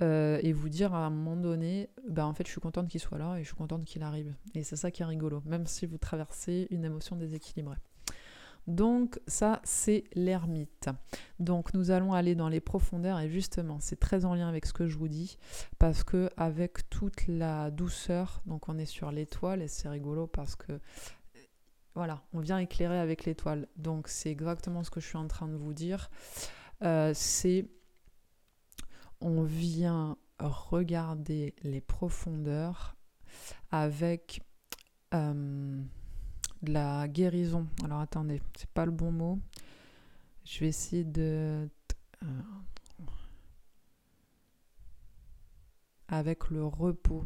et 0.00 0.52
vous 0.52 0.68
dire 0.68 0.92
à 0.92 1.06
un 1.06 1.10
moment 1.10 1.36
donné, 1.36 1.88
ben, 2.08 2.24
en 2.26 2.34
fait 2.34 2.44
je 2.44 2.50
suis 2.50 2.60
contente 2.60 2.88
qu'il 2.88 3.00
soit 3.00 3.16
là 3.16 3.36
et 3.36 3.42
je 3.42 3.46
suis 3.46 3.56
contente 3.56 3.84
qu'il 3.84 4.02
arrive. 4.02 4.34
Et 4.54 4.64
c'est 4.64 4.74
ça 4.74 4.90
qui 4.90 5.02
est 5.02 5.06
rigolo, 5.06 5.40
même 5.46 5.66
si 5.66 5.86
vous 5.86 5.98
traversez 5.98 6.66
une 6.70 6.84
émotion 6.84 7.14
déséquilibrée. 7.14 7.78
Donc 8.66 9.20
ça, 9.26 9.60
c'est 9.64 10.04
l'ermite. 10.14 10.88
Donc 11.38 11.74
nous 11.74 11.90
allons 11.90 12.14
aller 12.14 12.34
dans 12.34 12.48
les 12.48 12.60
profondeurs 12.60 13.20
et 13.20 13.28
justement, 13.28 13.78
c'est 13.80 14.00
très 14.00 14.24
en 14.24 14.34
lien 14.34 14.48
avec 14.48 14.66
ce 14.66 14.72
que 14.72 14.86
je 14.86 14.96
vous 14.96 15.08
dis 15.08 15.36
parce 15.78 16.02
que 16.02 16.30
avec 16.36 16.88
toute 16.88 17.26
la 17.26 17.70
douceur, 17.70 18.42
donc 18.46 18.68
on 18.68 18.78
est 18.78 18.86
sur 18.86 19.10
l'étoile 19.10 19.62
et 19.62 19.68
c'est 19.68 19.88
rigolo 19.88 20.26
parce 20.26 20.56
que 20.56 20.80
voilà, 21.94 22.22
on 22.32 22.40
vient 22.40 22.58
éclairer 22.58 22.98
avec 22.98 23.24
l'étoile. 23.24 23.68
Donc 23.76 24.08
c'est 24.08 24.30
exactement 24.30 24.82
ce 24.82 24.90
que 24.90 25.00
je 25.00 25.06
suis 25.06 25.18
en 25.18 25.28
train 25.28 25.48
de 25.48 25.56
vous 25.56 25.74
dire. 25.74 26.10
Euh, 26.82 27.12
c'est 27.14 27.68
on 29.20 29.42
vient 29.42 30.16
regarder 30.38 31.54
les 31.62 31.80
profondeurs 31.80 32.96
avec 33.70 34.42
euh, 35.14 35.82
de 36.64 36.72
la 36.72 37.08
guérison. 37.08 37.66
Alors 37.84 38.00
attendez, 38.00 38.42
c'est 38.56 38.70
pas 38.70 38.84
le 38.84 38.90
bon 38.90 39.12
mot. 39.12 39.38
Je 40.44 40.60
vais 40.60 40.68
essayer 40.68 41.04
de. 41.04 41.68
Euh, 42.22 42.26
avec 46.08 46.50
le 46.50 46.64
repos. 46.64 47.24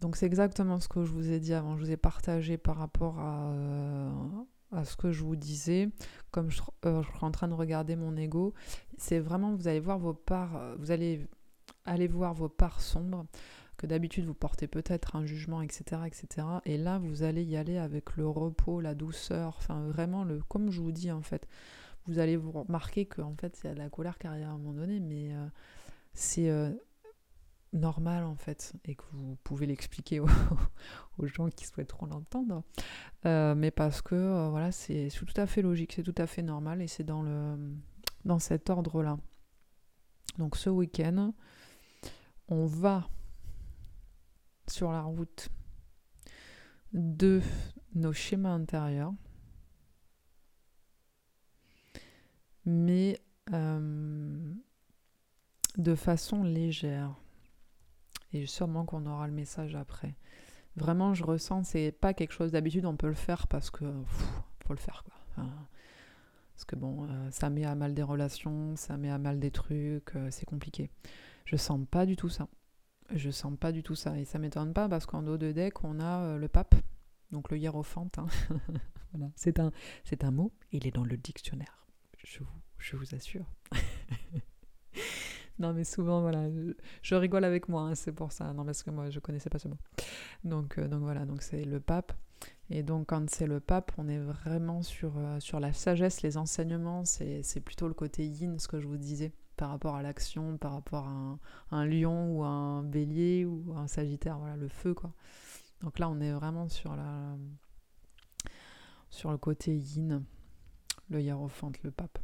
Donc 0.00 0.16
c'est 0.16 0.26
exactement 0.26 0.80
ce 0.80 0.88
que 0.88 1.04
je 1.04 1.12
vous 1.12 1.30
ai 1.30 1.38
dit 1.38 1.54
avant, 1.54 1.76
je 1.76 1.84
vous 1.84 1.90
ai 1.90 1.96
partagé 1.96 2.58
par 2.58 2.76
rapport 2.76 3.20
à, 3.20 3.52
euh, 3.52 4.84
ce 4.84 4.96
que 4.96 5.12
je 5.12 5.22
vous 5.22 5.36
disais. 5.36 5.90
Comme 6.30 6.50
je, 6.50 6.60
je, 6.84 7.02
suis 7.02 7.24
en 7.24 7.30
train 7.30 7.46
de 7.46 7.54
regarder 7.54 7.94
mon 7.94 8.16
ego, 8.16 8.52
c'est 8.98 9.20
vraiment, 9.20 9.54
vous 9.54 9.68
allez 9.68 9.80
voir 9.80 9.98
vos 9.98 10.14
parts, 10.14 10.76
vous 10.78 10.90
allez 10.90 11.28
aller 11.84 12.08
voir 12.08 12.34
vos 12.34 12.48
parts 12.48 12.80
sombres 12.80 13.26
d'habitude 13.86 14.24
vous 14.24 14.34
portez 14.34 14.66
peut-être 14.66 15.16
un 15.16 15.24
jugement, 15.24 15.62
etc., 15.62 16.02
etc. 16.06 16.46
Et 16.64 16.78
là, 16.78 16.98
vous 16.98 17.22
allez 17.22 17.44
y 17.44 17.56
aller 17.56 17.78
avec 17.78 18.16
le 18.16 18.28
repos, 18.28 18.80
la 18.80 18.94
douceur, 18.94 19.56
enfin 19.58 19.82
vraiment, 19.88 20.24
le, 20.24 20.40
comme 20.48 20.70
je 20.70 20.80
vous 20.80 20.92
dis 20.92 21.10
en 21.10 21.22
fait, 21.22 21.46
vous 22.06 22.18
allez 22.18 22.36
vous 22.36 22.52
remarquer 22.52 23.06
qu'en 23.06 23.34
fait, 23.36 23.60
il 23.62 23.66
y 23.68 23.70
a 23.70 23.74
de 23.74 23.78
la 23.78 23.88
colère 23.88 24.18
qui 24.18 24.26
arrive 24.26 24.44
à 24.44 24.50
un 24.50 24.58
moment 24.58 24.72
donné, 24.72 25.00
mais 25.00 25.34
euh, 25.34 25.46
c'est 26.14 26.50
euh, 26.50 26.72
normal 27.72 28.24
en 28.24 28.36
fait, 28.36 28.72
et 28.84 28.94
que 28.94 29.04
vous 29.12 29.36
pouvez 29.44 29.66
l'expliquer 29.66 30.20
aux, 30.20 30.26
gens 31.22 31.48
qui 31.48 31.66
souhaiteront 31.66 32.06
l'entendre, 32.06 32.62
euh, 33.26 33.54
mais 33.54 33.70
parce 33.70 34.02
que 34.02 34.48
voilà, 34.50 34.72
c'est 34.72 35.08
tout 35.14 35.26
à 35.36 35.46
fait 35.46 35.62
logique, 35.62 35.92
c'est 35.94 36.02
tout 36.02 36.14
à 36.18 36.26
fait 36.26 36.42
normal, 36.42 36.82
et 36.82 36.88
c'est 36.88 37.04
dans, 37.04 37.22
le, 37.22 37.56
dans 38.24 38.38
cet 38.38 38.68
ordre-là. 38.68 39.18
Donc 40.38 40.56
ce 40.56 40.70
week-end, 40.70 41.32
on 42.48 42.66
va 42.66 43.08
sur 44.68 44.92
la 44.92 45.02
route 45.02 45.48
de 46.92 47.40
nos 47.94 48.12
schémas 48.12 48.50
intérieurs, 48.50 49.14
mais 52.64 53.20
euh, 53.52 54.54
de 55.76 55.94
façon 55.94 56.42
légère. 56.42 57.14
Et 58.32 58.46
sûrement 58.46 58.86
qu'on 58.86 59.06
aura 59.06 59.26
le 59.26 59.32
message 59.32 59.74
après. 59.74 60.14
Vraiment, 60.76 61.12
je 61.12 61.22
ressens, 61.22 61.64
c'est 61.64 61.92
pas 61.92 62.14
quelque 62.14 62.32
chose 62.32 62.52
d'habitude, 62.52 62.86
on 62.86 62.96
peut 62.96 63.08
le 63.08 63.14
faire 63.14 63.46
parce 63.46 63.70
que 63.70 63.84
faut 64.64 64.72
le 64.72 64.78
faire 64.78 65.04
quoi. 65.04 65.44
parce 66.54 66.64
que 66.64 66.76
bon, 66.76 67.06
euh, 67.10 67.30
ça 67.30 67.50
met 67.50 67.64
à 67.64 67.74
mal 67.74 67.92
des 67.92 68.02
relations, 68.02 68.74
ça 68.76 68.96
met 68.96 69.10
à 69.10 69.18
mal 69.18 69.38
des 69.38 69.50
trucs, 69.50 70.16
euh, 70.16 70.28
c'est 70.30 70.46
compliqué. 70.46 70.90
Je 71.44 71.56
sens 71.56 71.80
pas 71.90 72.06
du 72.06 72.16
tout 72.16 72.30
ça. 72.30 72.48
Je 73.14 73.30
sens 73.30 73.56
pas 73.58 73.72
du 73.72 73.82
tout 73.82 73.94
ça. 73.94 74.18
Et 74.18 74.24
ça 74.24 74.38
m'étonne 74.38 74.72
pas 74.72 74.88
parce 74.88 75.06
qu'en 75.06 75.22
dos 75.22 75.36
de 75.36 75.52
deck, 75.52 75.84
on 75.84 76.00
a 76.00 76.22
euh, 76.22 76.38
le 76.38 76.48
pape, 76.48 76.74
donc 77.30 77.50
le 77.50 77.58
hiérophante. 77.58 78.18
Hein. 78.18 78.26
C'est 79.36 79.60
un, 79.60 79.72
un 80.22 80.30
mot, 80.30 80.52
il 80.70 80.86
est 80.86 80.90
dans 80.90 81.04
le 81.04 81.16
dictionnaire. 81.16 81.86
Je 82.24 82.38
vous, 82.38 82.46
je 82.78 82.96
vous 82.96 83.14
assure. 83.14 83.44
non, 85.58 85.72
mais 85.74 85.84
souvent, 85.84 86.22
voilà, 86.22 86.48
je, 87.02 87.14
rigole 87.14 87.44
avec 87.44 87.68
moi, 87.68 87.82
hein, 87.82 87.94
c'est 87.94 88.12
pour 88.12 88.32
ça. 88.32 88.52
Non, 88.54 88.64
parce 88.64 88.82
que 88.82 88.90
moi, 88.90 89.10
je 89.10 89.20
connaissais 89.20 89.50
pas 89.50 89.58
ce 89.58 89.68
mot. 89.68 89.76
Donc, 90.44 90.78
euh, 90.78 90.88
donc 90.88 91.02
voilà, 91.02 91.26
donc 91.26 91.42
c'est 91.42 91.64
le 91.64 91.80
pape. 91.80 92.12
Et 92.70 92.82
donc, 92.82 93.08
quand 93.08 93.28
c'est 93.28 93.46
le 93.46 93.60
pape, 93.60 93.92
on 93.98 94.08
est 94.08 94.18
vraiment 94.18 94.82
sur, 94.82 95.18
euh, 95.18 95.40
sur 95.40 95.60
la 95.60 95.72
sagesse, 95.72 96.22
les 96.22 96.38
enseignements. 96.38 97.04
C'est 97.04 97.60
plutôt 97.60 97.88
le 97.88 97.94
côté 97.94 98.24
yin, 98.24 98.58
ce 98.58 98.68
que 98.68 98.80
je 98.80 98.86
vous 98.86 98.96
disais 98.96 99.32
par 99.56 99.70
rapport 99.70 99.96
à 99.96 100.02
l'action, 100.02 100.56
par 100.58 100.72
rapport 100.72 101.06
à 101.06 101.38
un, 101.70 101.86
lion 101.86 102.36
ou 102.36 102.42
un 102.42 102.82
bélier 102.82 103.44
ou 103.44 103.74
un 103.76 103.86
sagittaire, 103.86 104.38
voilà, 104.38 104.56
le 104.56 104.68
feu 104.68 104.94
quoi. 104.94 105.12
Donc 105.82 105.98
là 105.98 106.08
on 106.08 106.20
est 106.20 106.32
vraiment 106.32 106.68
sur 106.68 106.96
la 106.96 107.36
sur 109.10 109.30
le 109.30 109.38
côté 109.38 109.76
yin, 109.76 110.24
le 111.10 111.20
hiérophante, 111.20 111.82
le 111.82 111.90
pape. 111.90 112.18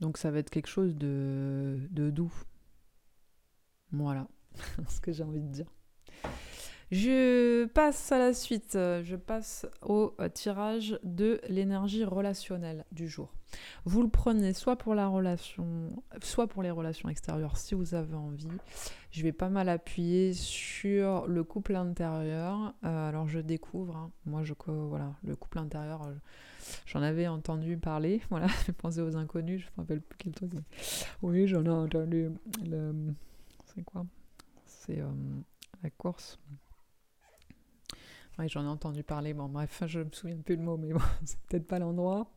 Donc 0.00 0.18
ça 0.18 0.30
va 0.30 0.38
être 0.38 0.50
quelque 0.50 0.68
chose 0.68 0.96
de, 0.96 1.78
de 1.90 2.10
doux. 2.10 2.32
Voilà 3.92 4.28
ce 4.88 5.00
que 5.00 5.12
j'ai 5.12 5.22
envie 5.22 5.40
de 5.40 5.48
dire. 5.48 5.72
Je 6.90 7.64
passe 7.66 8.12
à 8.12 8.18
la 8.18 8.32
suite. 8.32 8.72
Je 8.74 9.16
passe 9.16 9.66
au 9.82 10.14
tirage 10.34 10.98
de 11.02 11.40
l'énergie 11.48 12.04
relationnelle 12.04 12.84
du 12.92 13.08
jour. 13.08 13.32
Vous 13.84 14.02
le 14.02 14.08
prenez 14.08 14.52
soit 14.52 14.76
pour 14.76 14.94
la 14.94 15.08
relation, 15.08 15.90
soit 16.22 16.46
pour 16.46 16.62
les 16.62 16.70
relations 16.70 17.08
extérieures 17.08 17.56
si 17.56 17.74
vous 17.74 17.94
avez 17.94 18.14
envie. 18.14 18.48
Je 19.10 19.22
vais 19.22 19.32
pas 19.32 19.48
mal 19.48 19.68
appuyer 19.68 20.32
sur 20.34 21.26
le 21.26 21.44
couple 21.44 21.76
intérieur. 21.76 22.74
Euh, 22.84 23.08
alors 23.08 23.28
je 23.28 23.38
découvre, 23.38 23.96
hein. 23.96 24.10
moi 24.26 24.42
je 24.42 24.52
voilà, 24.66 25.14
le 25.24 25.36
couple 25.36 25.58
intérieur. 25.58 26.02
Euh, 26.02 26.14
j'en 26.86 27.02
avais 27.02 27.26
entendu 27.26 27.76
parler, 27.76 28.20
voilà, 28.30 28.48
je 28.66 28.72
pensais 28.72 29.00
aux 29.00 29.16
inconnus, 29.16 29.62
je 29.62 29.66
me 29.76 29.82
rappelle 29.82 30.00
plus 30.00 30.18
quel 30.18 30.34
truc. 30.34 30.52
Oui, 31.22 31.46
j'en 31.46 31.64
ai 31.64 31.70
entendu. 31.70 32.30
C'est 33.64 33.84
quoi? 33.84 34.06
C'est 34.64 35.00
euh, 35.00 35.10
la 35.82 35.90
course. 35.90 36.38
Oui, 38.38 38.48
j'en 38.48 38.64
ai 38.64 38.68
entendu 38.68 39.02
parler. 39.02 39.32
Bon, 39.32 39.48
bref, 39.48 39.82
je 39.86 40.00
me 40.00 40.10
souviens 40.12 40.36
plus 40.36 40.56
le 40.56 40.62
mot, 40.62 40.76
mais 40.76 40.92
bon, 40.92 41.00
c'est 41.24 41.38
peut-être 41.48 41.66
pas 41.66 41.78
l'endroit. 41.78 42.30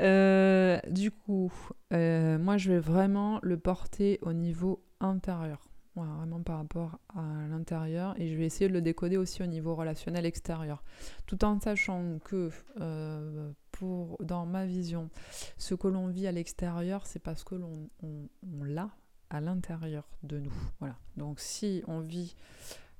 Euh, 0.00 0.78
du 0.88 1.10
coup, 1.10 1.52
euh, 1.92 2.38
moi, 2.38 2.56
je 2.56 2.72
vais 2.72 2.78
vraiment 2.78 3.40
le 3.42 3.58
porter 3.58 4.18
au 4.22 4.32
niveau 4.32 4.82
intérieur. 5.00 5.68
vraiment 5.96 6.40
par 6.42 6.58
rapport 6.58 7.00
à 7.16 7.48
l'intérieur. 7.48 8.14
Et 8.20 8.28
je 8.28 8.36
vais 8.36 8.46
essayer 8.46 8.68
de 8.68 8.72
le 8.72 8.80
décoder 8.80 9.16
aussi 9.16 9.42
au 9.42 9.46
niveau 9.46 9.74
relationnel 9.74 10.26
extérieur. 10.26 10.84
Tout 11.26 11.44
en 11.44 11.58
sachant 11.58 12.18
que, 12.24 12.50
euh, 12.80 13.50
pour, 13.72 14.16
dans 14.22 14.46
ma 14.46 14.64
vision, 14.64 15.10
ce 15.56 15.74
que 15.74 15.88
l'on 15.88 16.06
vit 16.06 16.28
à 16.28 16.32
l'extérieur, 16.32 17.04
c'est 17.06 17.18
parce 17.18 17.42
que 17.42 17.56
l'on 17.56 17.90
on 18.02 18.62
l'a 18.62 18.90
à 19.30 19.40
l'intérieur 19.40 20.08
de 20.22 20.38
nous. 20.38 20.54
Voilà. 20.78 20.96
Donc, 21.16 21.40
si 21.40 21.82
on 21.88 22.00
vit 22.00 22.36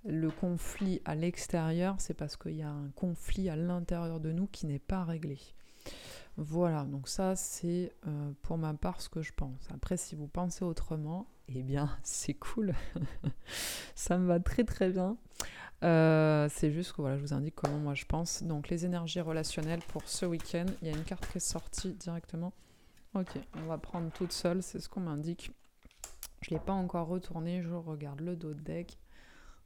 le 0.05 0.31
conflit 0.31 1.01
à 1.05 1.15
l'extérieur, 1.15 1.97
c'est 1.99 2.15
parce 2.15 2.37
qu'il 2.37 2.57
y 2.57 2.63
a 2.63 2.71
un 2.71 2.91
conflit 2.97 3.49
à 3.49 3.57
l'intérieur 3.57 4.21
de 4.21 4.33
nous 4.33 4.47
qui 4.47 4.67
n'est 4.67 4.79
pas 4.79 5.05
réglé. 5.05 5.39
Voilà, 6.41 6.85
donc 6.85 7.09
ça 7.09 7.35
c'est 7.35 7.93
euh, 8.07 8.31
pour 8.43 8.59
ma 8.59 8.73
part 8.73 9.01
ce 9.01 9.09
que 9.09 9.23
je 9.23 9.33
pense. 9.33 9.59
Après, 9.75 9.97
si 9.97 10.15
vous 10.15 10.29
pensez 10.29 10.65
autrement, 10.65 11.27
eh 11.49 11.65
bien 11.65 11.91
c'est 12.05 12.35
cool. 12.35 12.75
ça 13.97 14.19
me 14.19 14.27
va 14.27 14.39
très 14.39 14.63
très 14.63 14.91
bien. 14.91 15.17
Euh, 15.83 16.49
c'est 16.49 16.71
juste 16.71 16.93
que 16.93 17.03
voilà, 17.03 17.17
je 17.17 17.23
vous 17.23 17.33
indique 17.33 17.57
comment 17.57 17.79
moi 17.79 17.95
je 17.95 18.05
pense. 18.05 18.45
Donc 18.45 18.69
les 18.69 18.87
énergies 18.87 19.21
relationnelles 19.21 19.83
pour 19.89 20.03
ce 20.07 20.27
week-end, 20.27 20.67
il 20.81 20.87
y 20.89 20.95
a 20.95 20.97
une 20.97 21.03
carte 21.03 21.27
qui 21.27 21.39
est 21.39 21.41
sortie 21.41 21.95
directement. 21.95 22.53
Ok, 23.15 23.37
on 23.57 23.67
va 23.67 23.77
prendre 23.77 24.13
toute 24.13 24.33
seule, 24.33 24.63
c'est 24.63 24.79
ce 24.79 24.89
qu'on 24.89 25.01
m'indique. 25.01 25.51
Je 26.43 26.55
ne 26.55 26.59
l'ai 26.59 26.65
pas 26.65 26.73
encore 26.73 27.09
retourné, 27.09 27.63
je 27.63 27.75
regarde 27.75 28.21
le 28.21 28.37
dos 28.37 28.55
de 28.55 28.61
deck. 28.61 28.97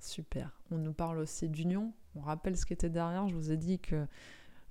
Super. 0.00 0.50
On 0.70 0.78
nous 0.78 0.94
parle 0.94 1.18
aussi 1.18 1.50
d'union. 1.50 1.92
On 2.16 2.20
rappelle 2.20 2.56
ce 2.56 2.64
qui 2.64 2.72
était 2.72 2.88
derrière. 2.88 3.28
Je 3.28 3.34
vous 3.34 3.52
ai 3.52 3.58
dit 3.58 3.78
que 3.78 4.06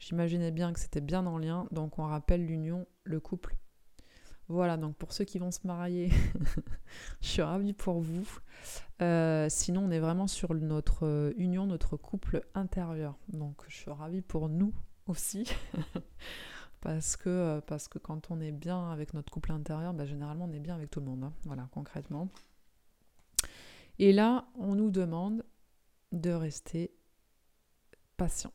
j'imaginais 0.02 0.52
bien 0.52 0.74
que 0.74 0.80
c'était 0.80 1.00
bien 1.00 1.26
en 1.26 1.38
lien. 1.38 1.68
Donc 1.72 2.00
on 2.00 2.04
rappelle 2.04 2.46
l'union, 2.46 2.86
le 3.04 3.22
couple. 3.22 3.56
Voilà, 4.50 4.76
donc 4.76 4.98
pour 4.98 5.14
ceux 5.14 5.24
qui 5.24 5.40
vont 5.40 5.52
se 5.52 5.66
marier, 5.66 6.10
je 7.22 7.28
suis 7.28 7.42
ravie 7.42 7.72
pour 7.72 8.02
vous. 8.02 8.28
Euh, 9.02 9.48
sinon, 9.50 9.86
on 9.86 9.92
est 9.92 10.00
vraiment 10.00 10.28
sur 10.28 10.54
notre 10.54 11.06
euh, 11.06 11.34
union, 11.38 11.66
notre 11.66 11.96
couple 11.96 12.46
intérieur. 12.54 13.18
Donc 13.30 13.64
je 13.70 13.78
suis 13.78 13.92
ravie 13.92 14.22
pour 14.22 14.50
nous 14.50 14.74
aussi. 15.08 15.50
parce, 16.82 17.16
que, 17.16 17.30
euh, 17.30 17.62
parce 17.62 17.88
que 17.88 17.98
quand 17.98 18.30
on 18.30 18.42
est 18.42 18.52
bien 18.52 18.92
avec 18.92 19.14
notre 19.14 19.32
couple 19.32 19.54
intérieur, 19.54 19.94
bah, 19.94 20.06
généralement 20.06 20.46
on 20.46 20.54
est 20.54 20.60
bien 20.60 20.76
avec 20.76 20.92
tout 20.92 21.00
le 21.00 21.06
monde. 21.06 21.24
Hein. 21.24 21.34
Voilà, 21.46 21.70
concrètement. 21.72 22.28
Et 24.00 24.12
là, 24.12 24.50
on 24.56 24.76
nous 24.76 24.90
demande 24.90 25.46
de 26.12 26.32
rester 26.32 26.92
patient. 28.18 28.52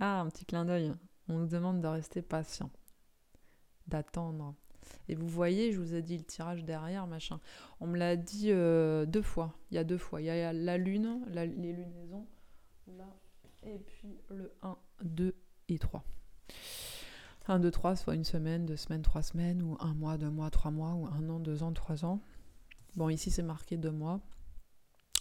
Ah, 0.00 0.20
un 0.20 0.28
petit 0.28 0.44
clin 0.44 0.64
d'œil. 0.64 0.92
On 1.28 1.38
nous 1.38 1.46
demande 1.46 1.80
de 1.80 1.86
rester 1.86 2.22
patient, 2.22 2.70
d'attendre. 3.86 4.54
Et 5.08 5.14
vous 5.14 5.28
voyez, 5.28 5.72
je 5.72 5.80
vous 5.80 5.94
ai 5.94 6.02
dit 6.02 6.18
le 6.18 6.24
tirage 6.24 6.64
derrière, 6.64 7.06
machin. 7.06 7.40
On 7.80 7.86
me 7.86 7.96
l'a 7.96 8.16
dit 8.16 8.50
euh, 8.50 9.06
deux 9.06 9.22
fois. 9.22 9.54
Il 9.70 9.74
y 9.74 9.78
a 9.78 9.84
deux 9.84 9.98
fois. 9.98 10.20
Il 10.20 10.26
y 10.26 10.30
a 10.30 10.52
la 10.52 10.78
lune, 10.78 11.24
les 11.30 11.46
lunaisons. 11.72 12.26
Là, 12.86 13.06
Et 13.62 13.78
puis 13.78 14.18
le 14.28 14.52
1, 14.62 14.76
2 15.04 15.34
et 15.68 15.78
3. 15.78 16.04
1, 17.46 17.60
2, 17.60 17.70
3, 17.70 17.96
soit 17.96 18.14
une 18.14 18.24
semaine, 18.24 18.66
deux 18.66 18.76
semaines, 18.76 19.02
trois 19.02 19.22
semaines, 19.22 19.62
ou 19.62 19.76
un 19.80 19.94
mois, 19.94 20.18
deux 20.18 20.30
mois, 20.30 20.50
trois 20.50 20.70
mois, 20.70 20.92
ou 20.94 21.06
un 21.06 21.28
an, 21.28 21.40
deux 21.40 21.62
ans, 21.62 21.72
trois 21.72 22.04
ans. 22.04 22.20
Bon, 22.96 23.08
ici 23.08 23.30
c'est 23.30 23.42
marqué 23.42 23.76
deux 23.76 23.90
mois. 23.90 24.20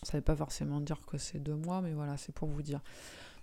Ça 0.04 0.18
ne 0.18 0.20
veut 0.20 0.24
pas 0.24 0.36
forcément 0.36 0.82
dire 0.82 1.06
que 1.06 1.18
c'est 1.18 1.40
deux 1.40 1.56
mois, 1.56 1.82
mais 1.82 1.94
voilà, 1.94 2.18
c'est 2.18 2.34
pour 2.34 2.50
vous 2.50 2.62
dire. 2.62 2.82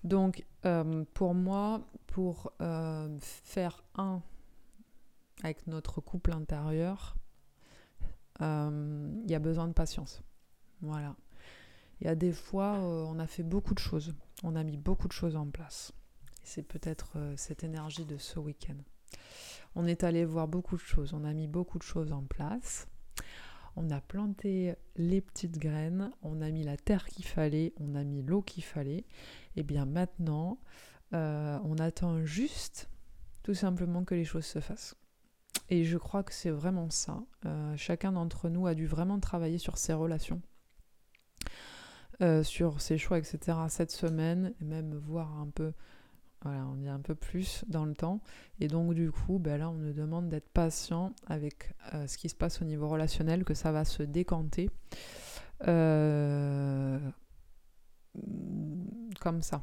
Donc, 0.05 0.45
euh, 0.65 1.05
pour 1.15 1.35
moi, 1.35 1.83
pour 2.07 2.53
euh, 2.61 3.17
faire 3.21 3.83
un 3.95 4.23
avec 5.43 5.67
notre 5.67 6.01
couple 6.01 6.33
intérieur, 6.33 7.17
euh, 8.41 9.11
il 9.25 9.31
y 9.31 9.35
a 9.35 9.39
besoin 9.39 9.69
de 9.69 9.73
patience. 9.73 10.23
Voilà. 10.81 11.17
Il 12.01 12.07
y 12.07 12.11
a 12.11 12.15
des 12.15 12.33
fois, 12.33 12.79
on 12.79 13.19
a 13.19 13.27
fait 13.27 13.43
beaucoup 13.43 13.75
de 13.75 13.79
choses. 13.79 14.15
On 14.43 14.57
a 14.57 14.65
mis 14.65 14.79
beaucoup 14.79 15.07
de 15.07 15.13
choses 15.13 15.37
en 15.37 15.47
place. 15.47 15.93
C'est 16.43 16.63
peut-être 16.63 17.19
cette 17.37 17.63
énergie 17.63 18.07
de 18.07 18.17
ce 18.17 18.39
week-end. 18.39 18.77
On 19.75 19.87
est 19.87 20.03
allé 20.03 20.25
voir 20.25 20.49
beaucoup 20.49 20.77
de 20.77 20.81
choses. 20.81 21.13
On 21.13 21.25
a 21.25 21.35
mis 21.35 21.47
beaucoup 21.47 21.79
de 21.79 21.83
choses 21.83 22.13
en 22.13 22.23
place 22.23 22.87
on 23.77 23.91
a 23.91 24.01
planté 24.01 24.75
les 24.97 25.21
petites 25.21 25.59
graines, 25.59 26.11
on 26.23 26.41
a 26.41 26.51
mis 26.51 26.65
la 26.65 26.77
terre 26.77 27.07
qu'il 27.07 27.25
fallait, 27.25 27.73
on 27.79 27.95
a 27.95 28.05
mis 28.05 28.23
l'eau 28.23 28.43
qu'il 28.43 28.65
fallait. 28.65 29.05
Et 29.57 29.63
bien 29.63 29.87
maintenant, 29.87 30.61
euh, 31.15 31.59
on 31.65 31.79
attend 31.79 32.25
juste 32.25 32.89
tout 33.43 33.55
simplement 33.55 34.05
que 34.05 34.15
les 34.15 34.25
choses 34.25 34.47
se 34.47 34.61
fassent. 34.61 34.97
Et 35.69 35.85
je 35.85 35.97
crois 35.97 36.23
que 36.23 36.33
c'est 36.33 36.51
vraiment 36.51 36.91
ça. 36.91 37.23
Euh, 37.47 37.77
chacun 37.77 38.13
d'entre 38.13 38.49
nous 38.49 38.67
a 38.67 38.75
dû 38.75 38.87
vraiment 38.87 39.21
travailler 39.21 39.59
sur 39.59 39.79
ses 39.79 39.93
relations, 39.93 40.43
euh, 42.23 42.43
sur 42.43 42.81
ses 42.81 42.99
choix, 42.99 43.19
etc. 43.19 43.59
cette 43.69 43.93
semaine, 43.93 44.53
et 44.61 44.65
même 44.65 44.95
voir 44.95 45.39
un 45.39 45.49
peu 45.49 45.73
voilà, 46.43 46.67
on 46.67 46.83
est 46.83 46.89
un 46.89 47.01
peu 47.01 47.15
plus 47.15 47.65
dans 47.69 47.85
le 47.85 47.95
temps. 47.95 48.21
Et 48.61 48.69
donc, 48.69 48.95
du 48.95 49.11
coup, 49.11 49.39
ben 49.39 49.59
là, 49.59 49.69
on 49.69 49.75
nous 49.75 49.93
demande 49.93 50.29
d'être 50.29 50.49
patient 50.49 51.13
avec 51.27 51.75
euh, 51.93 52.07
ce 52.07 52.17
qui 52.17 52.29
se 52.31 52.35
passe 52.35 52.63
au 52.63 52.65
niveau 52.65 52.89
relationnel, 52.89 53.45
que 53.45 53.55
ça 53.55 53.73
va 53.73 53.85
se 53.85 54.03
décanter. 54.03 54.71
Euh, 55.69 56.99
comme 59.21 59.43
ça. 59.43 59.63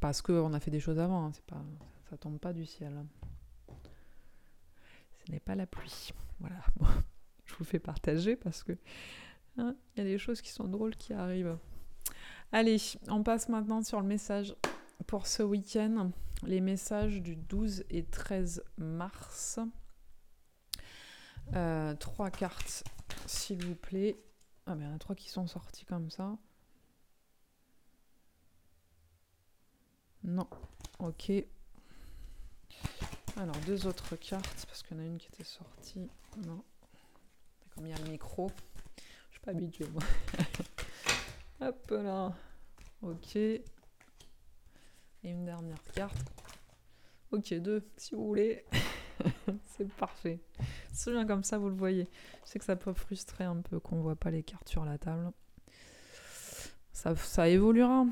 Parce 0.00 0.22
qu'on 0.22 0.52
a 0.52 0.60
fait 0.60 0.70
des 0.70 0.80
choses 0.80 0.98
avant, 0.98 1.26
hein, 1.26 1.30
c'est 1.34 1.44
pas, 1.44 1.62
ça 2.08 2.16
tombe 2.16 2.38
pas 2.38 2.52
du 2.52 2.66
ciel. 2.66 2.92
Ce 5.26 5.32
n'est 5.32 5.40
pas 5.40 5.56
la 5.56 5.66
pluie. 5.66 6.12
Voilà. 6.38 6.60
je 7.44 7.54
vous 7.56 7.64
fais 7.64 7.78
partager 7.80 8.36
parce 8.36 8.62
que 8.62 8.72
hein, 9.58 9.74
il 9.94 10.04
y 10.04 10.06
a 10.06 10.08
des 10.08 10.18
choses 10.18 10.40
qui 10.40 10.50
sont 10.50 10.68
drôles 10.68 10.96
qui 10.96 11.12
arrivent. 11.12 11.58
Allez, 12.52 12.76
on 13.08 13.22
passe 13.22 13.48
maintenant 13.48 13.82
sur 13.82 14.00
le 14.00 14.06
message 14.06 14.54
pour 15.06 15.26
ce 15.26 15.42
week-end 15.42 16.10
les 16.44 16.60
messages 16.60 17.20
du 17.20 17.36
12 17.36 17.84
et 17.90 18.04
13 18.04 18.64
mars. 18.76 19.60
Euh, 21.54 21.94
trois 21.96 22.30
cartes, 22.30 22.84
s'il 23.26 23.64
vous 23.64 23.74
plaît. 23.74 24.16
Ah, 24.66 24.74
mais 24.74 24.84
il 24.84 24.88
y 24.88 24.90
en 24.90 24.94
a 24.94 24.98
trois 24.98 25.14
qui 25.14 25.28
sont 25.28 25.46
sortis 25.46 25.84
comme 25.84 26.10
ça. 26.10 26.36
Non. 30.24 30.48
Ok. 30.98 31.32
Alors, 33.36 33.56
deux 33.66 33.86
autres 33.86 34.16
cartes, 34.16 34.66
parce 34.66 34.82
qu'il 34.82 34.96
y 34.96 35.00
en 35.00 35.02
a 35.02 35.06
une 35.06 35.18
qui 35.18 35.28
était 35.28 35.44
sortie. 35.44 36.08
Non. 36.46 36.62
Comme 37.74 37.86
il 37.86 37.90
y 37.90 37.92
a 37.92 37.98
le 37.98 38.10
micro. 38.10 38.50
Je 39.28 39.32
suis 39.32 39.40
pas 39.40 39.50
habituée, 39.50 39.86
moi. 39.88 40.02
Hop 41.60 41.90
là. 41.90 42.32
Ok. 43.02 43.38
Et 45.24 45.30
une 45.30 45.44
dernière 45.44 45.82
carte. 45.94 46.16
Ok, 47.30 47.54
deux, 47.54 47.88
si 47.96 48.14
vous 48.14 48.26
voulez. 48.26 48.64
c'est 49.66 49.88
parfait. 49.94 50.40
C'est 50.92 51.12
bien 51.12 51.26
comme 51.26 51.44
ça, 51.44 51.58
vous 51.58 51.68
le 51.68 51.74
voyez. 51.74 52.08
Je 52.44 52.50
sais 52.50 52.58
que 52.58 52.64
ça 52.64 52.76
peut 52.76 52.92
frustrer 52.92 53.44
un 53.44 53.60
peu 53.62 53.80
qu'on 53.80 54.00
voit 54.00 54.16
pas 54.16 54.30
les 54.30 54.42
cartes 54.42 54.68
sur 54.68 54.84
la 54.84 54.98
table. 54.98 55.32
Ça, 56.92 57.16
ça 57.16 57.48
évoluera. 57.48 58.04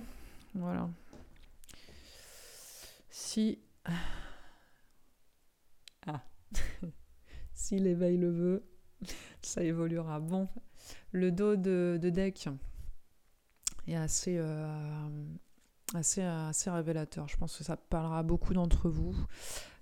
Voilà. 0.55 0.89
Si. 3.11 3.59
Ah. 6.07 6.23
si 7.53 7.79
l'éveil 7.79 8.17
le 8.17 8.31
veut, 8.31 8.65
ça 9.43 9.63
évoluera. 9.63 10.19
Bon, 10.19 10.49
le 11.13 11.31
dos 11.31 11.57
de, 11.57 11.99
deck 12.03 12.49
est 13.87 13.97
assez. 13.97 14.39
Euh, 14.39 15.09
assez, 15.95 16.71
révélateur. 16.71 17.29
Je 17.29 17.37
pense 17.37 17.57
que 17.57 17.65
ça 17.65 17.77
parlera 17.77 18.23
beaucoup 18.23 18.55
d'entre 18.55 18.89
vous. 18.89 19.15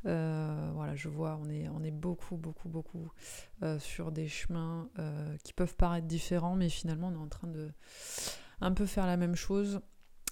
Euh, 0.07 0.71
voilà, 0.75 0.95
je 0.95 1.09
vois, 1.09 1.39
on 1.43 1.49
est, 1.51 1.69
on 1.69 1.83
est 1.83 1.91
beaucoup, 1.91 2.37
beaucoup, 2.37 2.69
beaucoup 2.69 3.11
euh, 3.63 3.79
sur 3.79 4.13
des 4.13 4.29
chemins 4.29 4.89
euh, 4.99 5.37
qui 5.45 5.53
peuvent 5.53 5.75
paraître 5.77 6.07
différents, 6.07 6.55
mais 6.55 6.69
finalement, 6.69 7.09
on 7.09 7.15
est 7.15 7.25
en 7.25 7.29
train 7.29 7.49
de 7.49 7.71
un 8.61 8.73
peu 8.73 8.87
faire 8.87 9.07
la 9.07 9.17
même 9.17 9.35
chose. 9.35 9.81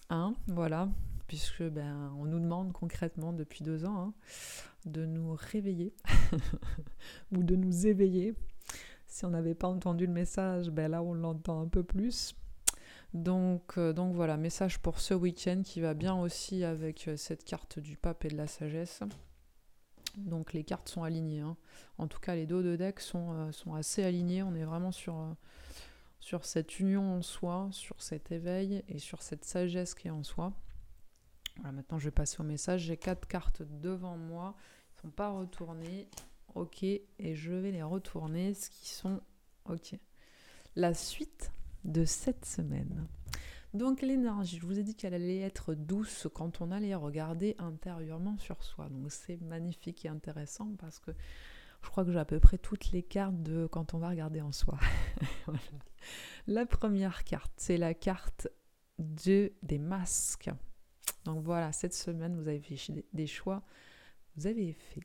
Hein, 0.09 0.35
voilà, 0.47 0.89
puisque 1.27 1.63
ben, 1.65 2.13
on 2.19 2.27
nous 2.27 2.39
demande 2.39 2.73
concrètement 2.73 3.33
depuis 3.33 3.65
deux 3.65 3.85
ans 3.85 3.99
hein, 3.99 4.15
de 4.85 5.05
nous 5.05 5.35
réveiller 5.35 5.95
ou 7.33 7.43
de 7.43 7.57
nous 7.57 7.87
éveiller. 7.87 8.35
Si 9.07 9.25
on 9.25 9.31
n'avait 9.31 9.55
pas 9.55 9.69
entendu 9.69 10.07
le 10.07 10.13
message, 10.13 10.71
ben 10.71 10.91
là 10.91 11.03
on 11.03 11.15
l'entend 11.15 11.61
un 11.61 11.69
peu 11.69 11.83
plus. 11.83 12.37
Donc, 13.17 13.79
euh, 13.79 13.95
donc 13.95 14.15
voilà, 14.15 14.37
message 14.37 14.79
pour 14.79 15.01
ce 15.01 15.15
week-end 15.15 15.63
qui 15.65 15.81
va 15.81 15.95
bien 15.95 16.15
aussi 16.15 16.65
avec 16.65 17.09
euh, 17.09 17.17
cette 17.17 17.45
carte 17.45 17.79
du 17.79 17.97
pape 17.97 18.27
et 18.27 18.29
de 18.29 18.37
la 18.37 18.47
sagesse. 18.47 19.01
Donc 20.19 20.53
les 20.53 20.65
cartes 20.65 20.91
sont 20.91 21.03
alignées. 21.03 21.41
Hein. 21.41 21.57
En 21.97 22.09
tout 22.09 22.21
cas, 22.21 22.35
les 22.35 22.45
dos 22.45 22.63
de 22.63 22.77
deck 22.77 23.01
sont, 23.01 23.33
euh, 23.33 23.53
sont 23.53 23.75
assez 23.75 24.05
alignés. 24.05 24.43
On 24.43 24.55
est 24.55 24.65
vraiment 24.65 24.93
sur, 24.93 25.35
sur 26.21 26.45
cette 26.45 26.79
union 26.79 27.17
en 27.17 27.23
soi, 27.23 27.69
sur 27.73 28.03
cet 28.03 28.33
éveil 28.33 28.85
et 28.87 28.99
sur 28.99 29.23
cette 29.23 29.47
sagesse 29.47 29.95
qui 29.95 30.09
est 30.09 30.11
en 30.11 30.23
soi. 30.23 30.53
Voilà, 31.57 31.73
maintenant 31.73 31.99
je 31.99 32.05
vais 32.05 32.11
passer 32.11 32.37
au 32.41 32.45
message. 32.45 32.83
J'ai 32.83 32.99
quatre 32.99 33.27
cartes 33.27 33.63
devant 33.81 34.19
moi. 34.19 34.55
Ils 34.59 34.97
ne 34.97 35.01
sont 35.05 35.17
pas 35.17 35.31
retournées. 35.31 36.07
Ok, 36.55 36.83
et 36.83 37.35
je 37.35 37.53
vais 37.53 37.71
les 37.71 37.83
retourner. 37.83 38.53
Ce 38.53 38.69
qui 38.69 38.91
sont 38.91 39.23
ok. 39.65 39.99
La 40.75 40.93
suite 40.93 41.51
de 41.87 42.05
cette 42.05 42.45
semaine. 42.45 43.07
Donc 43.75 44.01
l'énergie, 44.01 44.59
je 44.59 44.67
vous 44.67 44.79
ai 44.79 44.83
dit 44.83 44.95
qu'elle 44.95 45.15
allait 45.15 45.41
être 45.41 45.75
douce 45.75 46.29
quand 46.35 46.61
on 46.61 46.71
allait 46.71 46.95
regarder 46.95 47.57
intérieurement 47.59 48.39
sur 48.39 48.63
soi. 48.63 48.89
Donc 48.89 49.11
c'est 49.13 49.41
magnifique 49.43 50.05
et 50.05 50.09
intéressant 50.09 50.73
parce 50.79 50.99
que 50.99 51.11
je 51.83 51.89
crois 51.91 52.05
que 52.05 52.13
j'ai 52.13 52.19
à 52.19 52.25
peu 52.25 52.41
près 52.41 52.59
toutes 52.59 52.91
les 52.91 53.03
cartes 53.03 53.43
de 53.43 53.67
quand 53.67 53.95
on 53.95 53.99
va 53.99 54.09
regarder 54.09 54.41
en 54.41 54.53
soi. 54.53 54.79
La 56.47 56.67
première 56.67 57.25
carte, 57.25 57.53
c'est 57.57 57.77
la 57.77 57.95
carte 57.95 58.49
de, 58.99 59.53
des 59.63 59.79
masques. 59.79 60.51
Donc 61.25 61.45
voilà, 61.45 61.73
cette 61.73 61.95
semaine, 61.95 62.35
vous 62.37 62.49
avez 62.49 62.61
fait 62.61 63.05
des 63.13 63.27
choix. 63.27 63.63
Vous 64.37 64.47
avez 64.47 64.73
fait 64.73 65.01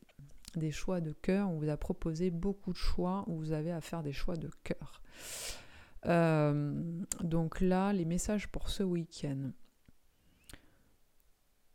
des 0.55 0.71
choix 0.71 1.01
de 1.01 1.13
cœur. 1.13 1.49
On 1.49 1.57
vous 1.57 1.69
a 1.69 1.77
proposé 1.77 2.31
beaucoup 2.31 2.71
de 2.71 2.77
choix 2.77 3.25
où 3.27 3.37
vous 3.37 3.51
avez 3.51 3.71
à 3.71 3.81
faire 3.81 4.03
des 4.03 4.13
choix 4.13 4.35
de 4.35 4.49
cœur. 4.63 5.01
Euh, 6.05 7.03
donc 7.21 7.61
là, 7.61 7.93
les 7.93 8.05
messages 8.05 8.47
pour 8.47 8.69
ce 8.69 8.83
week-end. 8.83 9.51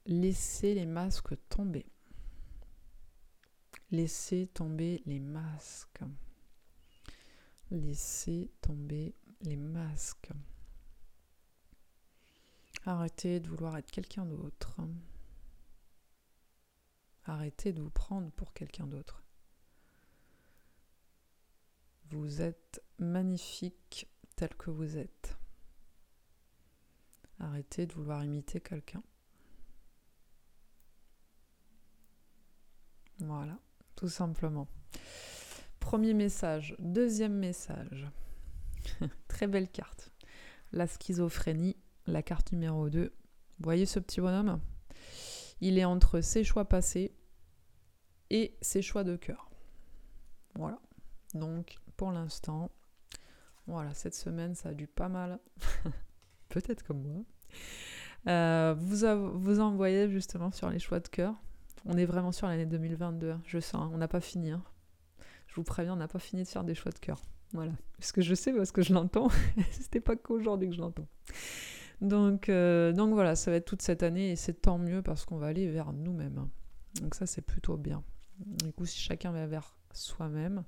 Laissez 0.07 0.75
les 0.75 0.87
masques 0.87 1.35
tomber. 1.49 1.87
Laissez 3.91 4.47
tomber 4.49 5.03
les 5.07 5.21
masques. 5.21 6.03
Laissez 7.71 8.51
tomber 8.61 9.15
les 9.43 9.57
masques. 9.57 10.31
Arrêtez 12.85 13.41
de 13.41 13.49
vouloir 13.49 13.77
être 13.77 13.91
quelqu'un 13.91 14.27
d'autre. 14.27 14.77
Arrêtez 17.25 17.73
de 17.73 17.83
vous 17.83 17.91
prendre 17.91 18.31
pour 18.31 18.53
quelqu'un 18.53 18.87
d'autre. 18.87 19.25
Vous 22.11 22.41
êtes 22.41 22.81
magnifique 22.99 24.09
tel 24.37 24.51
que 24.57 24.71
vous 24.71 24.99
êtes. 24.99 25.37
Arrêtez 27.41 27.87
de 27.87 27.93
vouloir 27.95 28.25
imiter 28.25 28.61
quelqu'un. 28.61 29.03
Voilà, 33.19 33.59
tout 33.95 34.09
simplement. 34.09 34.69
Premier 35.81 36.15
message. 36.15 36.77
Deuxième 36.79 37.35
message. 37.35 38.07
Très 39.29 39.47
belle 39.47 39.71
carte. 39.71 40.13
La 40.73 40.87
schizophrénie, 40.87 41.77
la 42.07 42.23
carte 42.23 42.53
numéro 42.53 42.91
2. 42.91 43.05
Vous 43.05 43.65
voyez 43.65 43.87
ce 43.87 43.99
petit 43.99 44.21
bonhomme? 44.21 44.61
Il 45.61 45.79
est 45.79 45.85
entre 45.85 46.21
ses 46.21 46.45
choix 46.45 46.67
passés 46.67 47.15
et 48.29 48.57
ses 48.61 48.83
choix 48.83 49.05
de 49.05 49.17
cœur. 49.17 49.49
Voilà. 50.55 50.79
Donc, 51.33 51.77
pour 51.97 52.13
l'instant, 52.13 52.71
voilà, 53.67 53.95
cette 53.95 54.15
semaine, 54.15 54.55
ça 54.55 54.71
a 54.71 54.75
dû 54.75 54.87
pas 54.87 55.09
mal, 55.09 55.39
peut-être 56.49 56.83
comme 56.85 57.03
moi, 57.03 58.75
vous, 58.75 59.39
vous 59.39 59.61
envoyez 59.61 60.09
justement 60.09 60.51
sur 60.51 60.71
les 60.71 60.79
choix 60.79 61.01
de 61.01 61.09
cœur. 61.09 61.35
On 61.85 61.97
est 61.97 62.05
vraiment 62.05 62.33
sur 62.33 62.49
l'année 62.49 62.67
2022, 62.67 63.31
hein, 63.31 63.41
je 63.47 63.61
sens, 63.61 63.83
hein. 63.83 63.91
on 63.95 63.99
n'a 63.99 64.09
pas 64.09 64.21
fini. 64.21 64.51
Hein. 64.51 64.63
Je 65.47 65.55
vous 65.55 65.63
préviens, 65.63 65.95
on 65.95 65.97
n'a 65.97 66.09
pas 66.09 66.19
fini 66.19 66.43
de 66.43 66.49
faire 66.49 66.65
des 66.65 66.75
choix 66.75 66.91
de 66.91 66.99
cœur. 66.99 67.23
Voilà. 67.53 67.73
Parce 67.99 68.13
que 68.13 68.21
je 68.21 68.35
sais, 68.35 68.53
parce 68.53 68.73
que 68.73 68.83
je 68.83 68.93
l'entends. 68.93 69.29
C'était 69.71 70.01
pas 70.01 70.17
qu'aujourd'hui 70.17 70.69
que 70.69 70.75
je 70.75 70.81
l'entends. 70.81 71.07
Donc, 72.01 72.49
euh, 72.49 72.93
donc 72.93 73.15
voilà, 73.15 73.37
ça 73.37 73.51
va 73.51 73.57
être 73.57 73.65
toute 73.65 73.83
cette 73.83 74.03
année 74.03 74.33
et 74.33 74.37
c'est 74.37 74.61
tant 74.61 74.79
mieux 74.79 75.01
parce 75.01 75.25
qu'on 75.25 75.39
va 75.39 75.47
aller 75.47 75.69
vers 75.69 75.93
nous-mêmes. 75.93 76.49
Donc 77.01 77.15
ça, 77.15 77.27
c'est 77.27 77.43
plutôt 77.43 77.77
bien. 77.77 78.03
Du 78.39 78.73
coup, 78.73 78.85
si 78.85 78.99
chacun 78.99 79.33
va 79.33 79.47
vers 79.47 79.79
soi-même, 79.93 80.65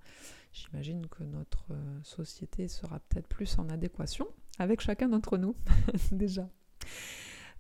j'imagine 0.59 1.07
que 1.07 1.25
notre 1.25 1.73
euh, 1.73 1.99
société 2.03 2.68
sera 2.68 3.01
peut-être 3.01 3.29
plus 3.29 3.59
en 3.59 3.68
adéquation 3.68 4.27
avec 4.59 4.81
chacun 4.81 5.09
d'entre 5.09 5.38
nous, 5.38 5.55
déjà. 6.12 6.49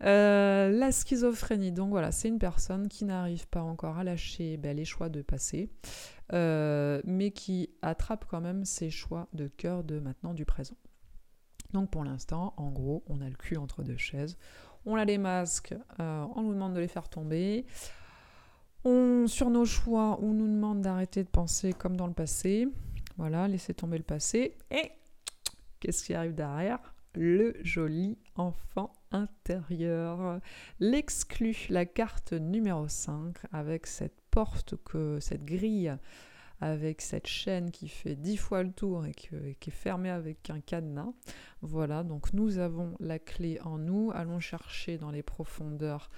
Euh, 0.04 0.70
la 0.70 0.92
schizophrénie, 0.92 1.72
donc 1.72 1.90
voilà, 1.90 2.12
c'est 2.12 2.28
une 2.28 2.38
personne 2.38 2.88
qui 2.88 3.04
n'arrive 3.04 3.48
pas 3.48 3.62
encore 3.62 3.98
à 3.98 4.04
lâcher 4.04 4.56
ben, 4.56 4.76
les 4.76 4.84
choix 4.84 5.08
de 5.08 5.22
passé, 5.22 5.70
mais 6.32 7.32
qui 7.34 7.70
attrape 7.82 8.26
quand 8.28 8.40
même 8.40 8.64
ses 8.64 8.90
choix 8.90 9.28
de 9.32 9.48
cœur 9.48 9.84
de 9.84 9.98
maintenant, 9.98 10.34
du 10.34 10.44
présent. 10.44 10.76
Donc 11.72 11.90
pour 11.90 12.04
l'instant, 12.04 12.54
en 12.56 12.70
gros, 12.70 13.04
on 13.08 13.20
a 13.20 13.28
le 13.28 13.36
cul 13.36 13.56
entre 13.56 13.82
deux 13.82 13.96
chaises. 13.96 14.38
On 14.86 14.96
a 14.96 15.04
les 15.04 15.18
masques, 15.18 15.74
euh, 16.00 16.24
on 16.34 16.42
nous 16.42 16.54
demande 16.54 16.74
de 16.74 16.80
les 16.80 16.88
faire 16.88 17.08
tomber. 17.08 17.66
On, 18.84 19.26
sur 19.26 19.50
nos 19.50 19.64
choix, 19.64 20.18
on 20.22 20.32
nous 20.32 20.46
demande 20.46 20.80
d'arrêter 20.80 21.22
de 21.24 21.28
penser 21.28 21.72
comme 21.72 21.96
dans 21.96 22.06
le 22.06 22.14
passé. 22.14 22.68
Voilà, 23.18 23.48
laisser 23.48 23.74
tomber 23.74 23.98
le 23.98 24.04
passé. 24.04 24.56
Et 24.70 24.92
qu'est-ce 25.80 26.04
qui 26.04 26.14
arrive 26.14 26.34
derrière? 26.34 26.94
Le 27.14 27.56
joli 27.62 28.16
enfant 28.36 28.92
intérieur. 29.10 30.40
L'exclu, 30.78 31.56
la 31.68 31.84
carte 31.84 32.32
numéro 32.32 32.86
5, 32.88 33.36
avec 33.52 33.86
cette 33.86 34.20
porte, 34.30 34.76
que, 34.84 35.18
cette 35.20 35.44
grille 35.44 35.96
avec 36.60 37.02
cette 37.02 37.26
chaîne 37.26 37.70
qui 37.70 37.88
fait 37.88 38.16
dix 38.16 38.36
fois 38.36 38.62
le 38.62 38.72
tour 38.72 39.06
et 39.06 39.14
qui, 39.14 39.28
est 39.34 39.70
fermée 39.70 40.10
avec 40.10 40.50
un 40.50 40.60
cadenas. 40.60 41.12
Voilà, 41.62 42.02
donc 42.02 42.32
nous 42.32 42.58
avons 42.58 42.94
la 43.00 43.18
clé 43.18 43.60
en 43.62 43.78
nous. 43.78 44.10
Allons 44.14 44.40
chercher 44.40 44.98
dans 44.98 45.10
les 45.10 45.22
profondeurs 45.22 46.10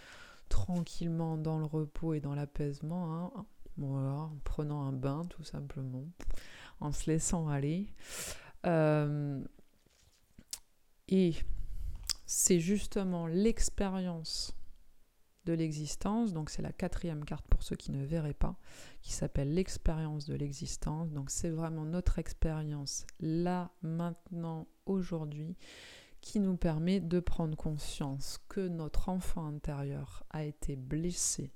tranquillement 0.49 1.37
dans 1.37 1.59
le 1.59 1.67
repos 1.67 2.15
et 2.15 2.21
dans 2.21 2.35
l'apaisement. 2.35 3.15
Hein. 3.15 3.47
Voilà, 3.77 4.13
en 4.13 4.37
prenant 4.45 4.83
un 4.83 4.93
bain 4.93 5.25
tout 5.29 5.45
simplement, 5.45 6.05
en 6.81 6.93
se 6.93 7.11
laissant 7.11 7.49
aller. 7.49 7.93
Euh, 8.67 9.43
et 11.09 11.35
c'est 12.27 12.61
justement 12.61 13.27
l'expérience 13.27 14.55
de 15.47 15.53
l'existence. 15.53 16.33
Donc 16.33 16.51
c'est 16.51 16.63
la 16.63 16.73
quatrième 16.73 17.25
carte 17.25 17.47
pour 17.49 17.63
ceux 17.63 17.77
qui 17.77 17.91
ne 17.91 18.05
verraient 18.05 18.35
pas, 18.35 18.57
qui 19.03 19.13
s'appelle 19.13 19.55
l'expérience 19.55 20.27
de 20.27 20.35
l'existence. 20.35 21.11
Donc 21.13 21.31
c'est 21.31 21.51
vraiment 21.51 21.85
notre 21.85 22.19
expérience 22.19 23.07
là, 23.21 23.71
maintenant, 23.83 24.69
aujourd'hui, 24.87 25.57
qui 26.21 26.39
nous 26.39 26.57
permet 26.57 27.01
de 27.01 27.19
prendre 27.19 27.57
conscience 27.57 28.39
que 28.49 28.69
notre 28.69 29.09
enfant 29.09 29.47
intérieur 29.47 30.23
a 30.31 30.45
été 30.45 30.77
blessé 30.77 31.51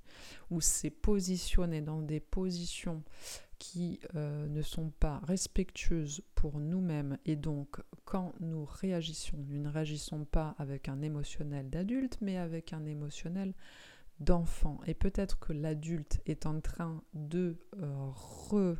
ou 0.49 0.59
s'est 0.59 0.89
positionné 0.89 1.81
dans 1.81 2.01
des 2.01 2.19
positions 2.19 3.03
qui 3.59 3.99
euh, 4.15 4.47
ne 4.47 4.61
sont 4.61 4.89
pas 4.89 5.19
respectueuses 5.23 6.21
pour 6.35 6.59
nous-mêmes 6.59 7.17
et 7.25 7.35
donc 7.35 7.81
quand 8.03 8.33
nous 8.39 8.65
réagissons, 8.65 9.37
nous 9.47 9.59
ne 9.59 9.69
réagissons 9.69 10.25
pas 10.25 10.55
avec 10.57 10.89
un 10.89 11.01
émotionnel 11.01 11.69
d'adulte 11.69 12.17
mais 12.21 12.37
avec 12.37 12.73
un 12.73 12.85
émotionnel 12.85 13.53
d'enfant. 14.19 14.79
Et 14.85 14.93
peut-être 14.93 15.39
que 15.39 15.53
l'adulte 15.53 16.21
est 16.25 16.45
en 16.45 16.59
train 16.61 17.01
de 17.13 17.57
euh, 17.77 18.75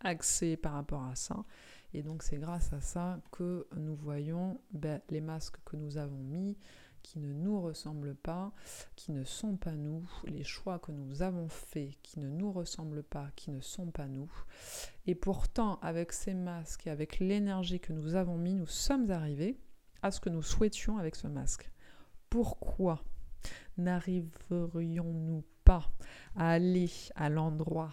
re-axer 0.00 0.56
par 0.56 0.72
rapport 0.74 1.04
à 1.04 1.14
ça. 1.14 1.44
Et 1.92 2.02
donc 2.02 2.22
c'est 2.22 2.38
grâce 2.38 2.72
à 2.72 2.80
ça 2.80 3.20
que 3.32 3.66
nous 3.76 3.94
voyons 3.94 4.60
ben, 4.72 5.00
les 5.10 5.20
masques 5.20 5.58
que 5.64 5.76
nous 5.76 5.96
avons 5.96 6.22
mis, 6.22 6.56
qui 7.06 7.20
ne 7.20 7.32
nous 7.32 7.60
ressemblent 7.60 8.16
pas, 8.16 8.52
qui 8.96 9.12
ne 9.12 9.22
sont 9.22 9.56
pas 9.56 9.76
nous, 9.76 10.04
les 10.24 10.42
choix 10.42 10.80
que 10.80 10.90
nous 10.90 11.22
avons 11.22 11.48
faits 11.48 11.94
qui 12.02 12.18
ne 12.18 12.28
nous 12.28 12.50
ressemblent 12.50 13.04
pas, 13.04 13.30
qui 13.36 13.52
ne 13.52 13.60
sont 13.60 13.92
pas 13.92 14.08
nous. 14.08 14.28
Et 15.06 15.14
pourtant, 15.14 15.78
avec 15.82 16.12
ces 16.12 16.34
masques 16.34 16.88
et 16.88 16.90
avec 16.90 17.20
l'énergie 17.20 17.78
que 17.78 17.92
nous 17.92 18.16
avons 18.16 18.36
mis, 18.36 18.54
nous 18.54 18.66
sommes 18.66 19.08
arrivés 19.12 19.56
à 20.02 20.10
ce 20.10 20.18
que 20.18 20.30
nous 20.30 20.42
souhaitions 20.42 20.98
avec 20.98 21.14
ce 21.14 21.28
masque. 21.28 21.70
Pourquoi 22.28 23.04
n'arriverions-nous 23.78 25.44
pas 25.62 25.88
à 26.34 26.50
aller 26.50 26.90
à 27.14 27.28
l'endroit 27.28 27.92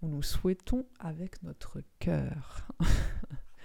où 0.00 0.08
nous 0.08 0.22
souhaitons 0.22 0.86
avec 0.98 1.42
notre 1.42 1.82
cœur? 1.98 2.66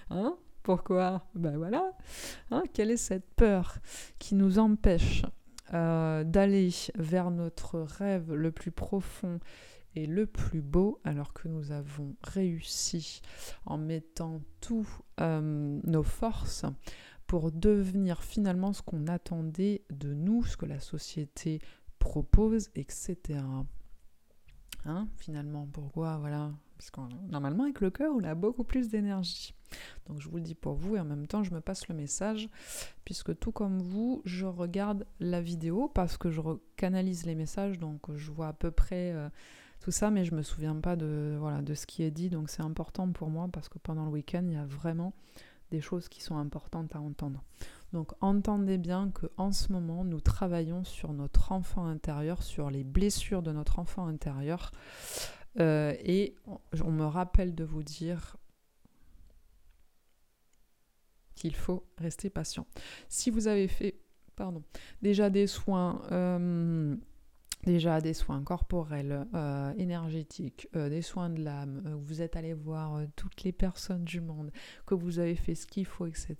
Hein? 0.10 0.38
Pourquoi? 0.64 1.28
Ben 1.36 1.58
voilà. 1.58 1.92
Hein 2.52 2.64
Quelle 2.74 2.92
est 2.92 2.98
cette 2.98 3.30
peur 3.36 3.78
qui 4.18 4.34
nous 4.34 4.60
empêche 4.60 5.24
euh, 5.74 6.24
d'aller 6.24 6.70
vers 6.96 7.32
notre 7.32 7.80
rêve 7.80 8.34
le 8.34 8.52
plus 8.52 8.72
profond 8.72 9.40
et 9.96 10.08
le 10.08 10.26
plus 10.26 10.62
beau 10.62 11.00
alors 11.04 11.34
que 11.34 11.48
nous 11.48 11.72
avons 11.72 12.16
réussi 12.24 13.22
en 13.66 13.78
mettant 13.78 14.42
toutes 14.62 14.88
euh, 15.20 15.80
nos 15.84 16.04
forces 16.04 16.66
pour 17.28 17.52
devenir 17.52 18.24
finalement 18.24 18.74
ce 18.74 18.82
qu'on 18.82 19.08
attendait 19.08 19.84
de 19.90 20.14
nous, 20.14 20.44
ce 20.46 20.58
que 20.58 20.66
la 20.66 20.80
société 20.80 21.60
propose, 22.00 22.70
etc. 22.76 23.40
Hein, 24.86 25.08
finalement, 25.18 25.68
pourquoi? 25.72 26.18
Voilà. 26.18 26.52
Parce 26.78 26.92
que 26.92 27.02
normalement, 27.30 27.64
avec 27.64 27.82
le 27.82 27.90
cœur, 27.90 28.14
on 28.16 28.24
a 28.24 28.36
beaucoup 28.36 28.64
plus 28.64 28.90
d'énergie. 28.90 29.54
Donc, 30.08 30.20
je 30.20 30.30
vous 30.30 30.38
le 30.38 30.44
dis 30.44 30.56
pour 30.56 30.74
vous 30.74 30.96
et 30.96 31.00
en 31.00 31.06
même 31.06 31.28
temps, 31.28 31.44
je 31.44 31.54
me 31.54 31.62
passe 31.62 31.88
le 31.88 31.96
message, 31.96 32.50
puisque 33.06 33.38
tout 33.40 33.52
comme 33.52 33.82
vous, 33.82 34.22
je 34.26 34.46
regarde 34.46 35.06
la 35.20 35.42
vidéo 35.42 35.88
parce 35.88 36.18
que 36.18 36.30
je 36.30 36.42
canalise 36.76 37.26
les 37.26 37.36
messages, 37.36 37.80
donc 37.80 38.02
je 38.16 38.32
vois 38.32 38.50
à 38.50 38.54
peu 38.54 38.72
près 38.72 39.12
euh, 39.14 39.30
tout 39.80 39.92
ça, 39.92 40.12
mais 40.12 40.26
je 40.26 40.36
me 40.36 40.44
souviens 40.44 40.76
pas 40.76 40.96
de, 40.96 41.36
voilà, 41.40 41.62
de 41.62 41.74
ce 41.74 41.86
qui 41.86 42.04
est 42.04 42.12
dit. 42.12 42.30
Donc, 42.30 42.50
c'est 42.50 42.64
important 42.64 43.12
pour 43.12 43.30
moi 43.30 43.48
parce 43.52 43.70
que 43.70 43.80
pendant 43.80 44.06
le 44.06 44.12
week-end, 44.12 44.44
il 44.46 44.54
y 44.54 44.58
a 44.58 44.66
vraiment 44.66 45.14
des 45.72 45.82
choses 45.82 46.08
qui 46.08 46.22
sont 46.22 46.38
importantes 46.38 46.96
à 46.96 47.02
entendre. 47.02 47.44
Donc 47.94 48.14
entendez 48.22 48.80
bien 48.80 49.12
que 49.12 49.28
en 49.38 49.52
ce 49.52 49.72
moment, 49.72 50.04
nous 50.04 50.20
travaillons 50.20 50.84
sur 50.84 51.14
notre 51.14 51.52
enfant 51.52 51.86
intérieur, 51.86 52.42
sur 52.42 52.72
les 52.72 52.84
blessures 52.84 53.44
de 53.44 53.52
notre 53.52 53.78
enfant 53.78 54.08
intérieur. 54.08 54.72
Euh, 55.60 55.94
et 56.04 56.36
on 56.84 56.92
me 56.92 57.06
rappelle 57.06 57.54
de 57.54 57.64
vous 57.64 57.84
dire 57.84 58.38
qu'il 61.36 61.56
faut 61.56 61.86
rester 61.98 62.30
patient. 62.30 62.66
Si 63.10 63.30
vous 63.30 63.48
avez 63.48 63.68
fait 63.68 64.00
pardon, 64.36 64.64
déjà 65.02 65.30
des 65.30 65.46
soins 65.46 66.02
euh, 66.12 66.96
déjà 67.66 68.02
des 68.02 68.14
soins 68.14 68.44
corporels, 68.44 69.28
euh, 69.34 69.74
énergétiques, 69.78 70.68
des 70.74 71.02
soins 71.02 71.30
de 71.30 71.42
l'âme, 71.44 71.82
vous 72.04 72.22
êtes 72.22 72.36
allé 72.36 72.54
voir 72.54 73.02
toutes 73.16 73.44
les 73.44 73.52
personnes 73.54 74.04
du 74.04 74.20
monde, 74.20 74.52
que 74.86 74.96
vous 74.96 75.20
avez 75.20 75.36
fait 75.36 75.56
ce 75.56 75.66
qu'il 75.66 75.86
faut, 75.86 76.06
etc. 76.06 76.36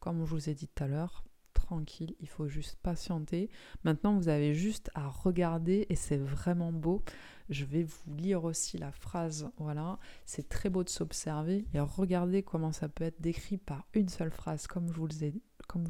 Comme 0.00 0.24
je 0.24 0.30
vous 0.30 0.48
ai 0.48 0.54
dit 0.54 0.68
tout 0.68 0.84
à 0.84 0.86
l'heure, 0.86 1.24
tranquille, 1.58 2.14
il 2.20 2.28
faut 2.28 2.48
juste 2.48 2.76
patienter. 2.82 3.50
Maintenant, 3.84 4.16
vous 4.16 4.28
avez 4.28 4.54
juste 4.54 4.90
à 4.94 5.08
regarder 5.08 5.86
et 5.88 5.96
c'est 5.96 6.16
vraiment 6.16 6.72
beau. 6.72 7.02
Je 7.48 7.64
vais 7.64 7.82
vous 7.82 8.14
lire 8.14 8.44
aussi 8.44 8.78
la 8.78 8.92
phrase, 8.92 9.50
voilà, 9.56 9.98
c'est 10.26 10.48
très 10.48 10.68
beau 10.68 10.84
de 10.84 10.88
s'observer 10.88 11.66
et 11.74 11.80
regardez 11.80 12.42
comment 12.42 12.72
ça 12.72 12.88
peut 12.88 13.04
être 13.04 13.20
décrit 13.20 13.58
par 13.58 13.86
une 13.94 14.08
seule 14.08 14.30
phrase, 14.30 14.66
comme 14.66 14.88
je 14.88 14.92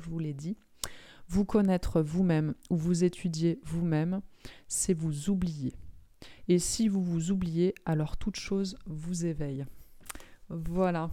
vous 0.09 0.19
l'ai 0.19 0.35
dit. 0.35 0.57
Vous 1.29 1.45
connaître 1.45 2.01
vous-même 2.01 2.55
ou 2.71 2.77
vous 2.77 3.05
étudier 3.05 3.61
vous-même, 3.65 4.23
c'est 4.67 4.95
vous 4.95 5.29
oublier. 5.31 5.75
Et 6.49 6.59
si 6.59 6.89
vous 6.89 7.03
vous 7.03 7.31
oubliez, 7.31 7.75
alors 7.85 8.17
toute 8.17 8.37
chose 8.37 8.79
vous 8.87 9.27
éveille. 9.27 9.67
Voilà. 10.49 11.11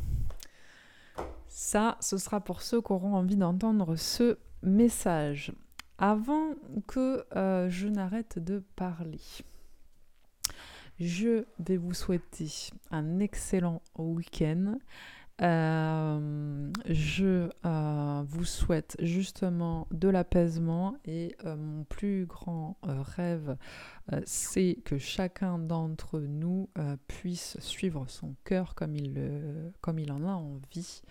Ça, 1.58 1.96
ce 2.02 2.18
sera 2.18 2.41
pour 2.41 2.62
ceux 2.62 2.82
qui 2.82 2.91
auront 2.91 3.15
envie 3.15 3.38
d'entendre 3.38 3.96
ce 3.96 4.38
message. 4.62 5.54
Avant 5.98 6.50
que 6.86 7.26
euh, 7.38 7.70
je 7.70 7.88
n'arrête 7.88 8.39
de 8.39 8.62
parler, 8.76 9.22
je 11.00 11.46
vais 11.60 11.78
vous 11.78 11.94
souhaiter 11.94 12.52
un 12.91 13.20
excellent 13.20 13.82
week-end. 13.98 14.76
Euh, 15.41 16.71
je 16.86 17.50
euh, 17.65 18.24
vous 18.26 18.45
souhaite 18.45 18.95
justement 19.01 19.86
de 19.91 20.07
l'apaisement 20.07 20.95
et 21.03 21.36
euh, 21.43 21.57
mon 21.57 21.84
plus 21.84 22.26
grand 22.26 22.78
rêve, 22.84 23.57
c'est 24.26 24.78
que 24.86 24.97
chacun 24.97 25.57
d'entre 25.57 26.20
nous 26.20 26.70
puisse 27.07 27.57
suivre 27.60 28.05
son 28.07 28.36
cœur 28.43 28.76
comme 28.76 28.95
il, 28.95 29.74
comme 29.82 29.99
il 29.99 30.12
en 30.12 30.24
a 30.24 30.34
envie. 30.34 31.01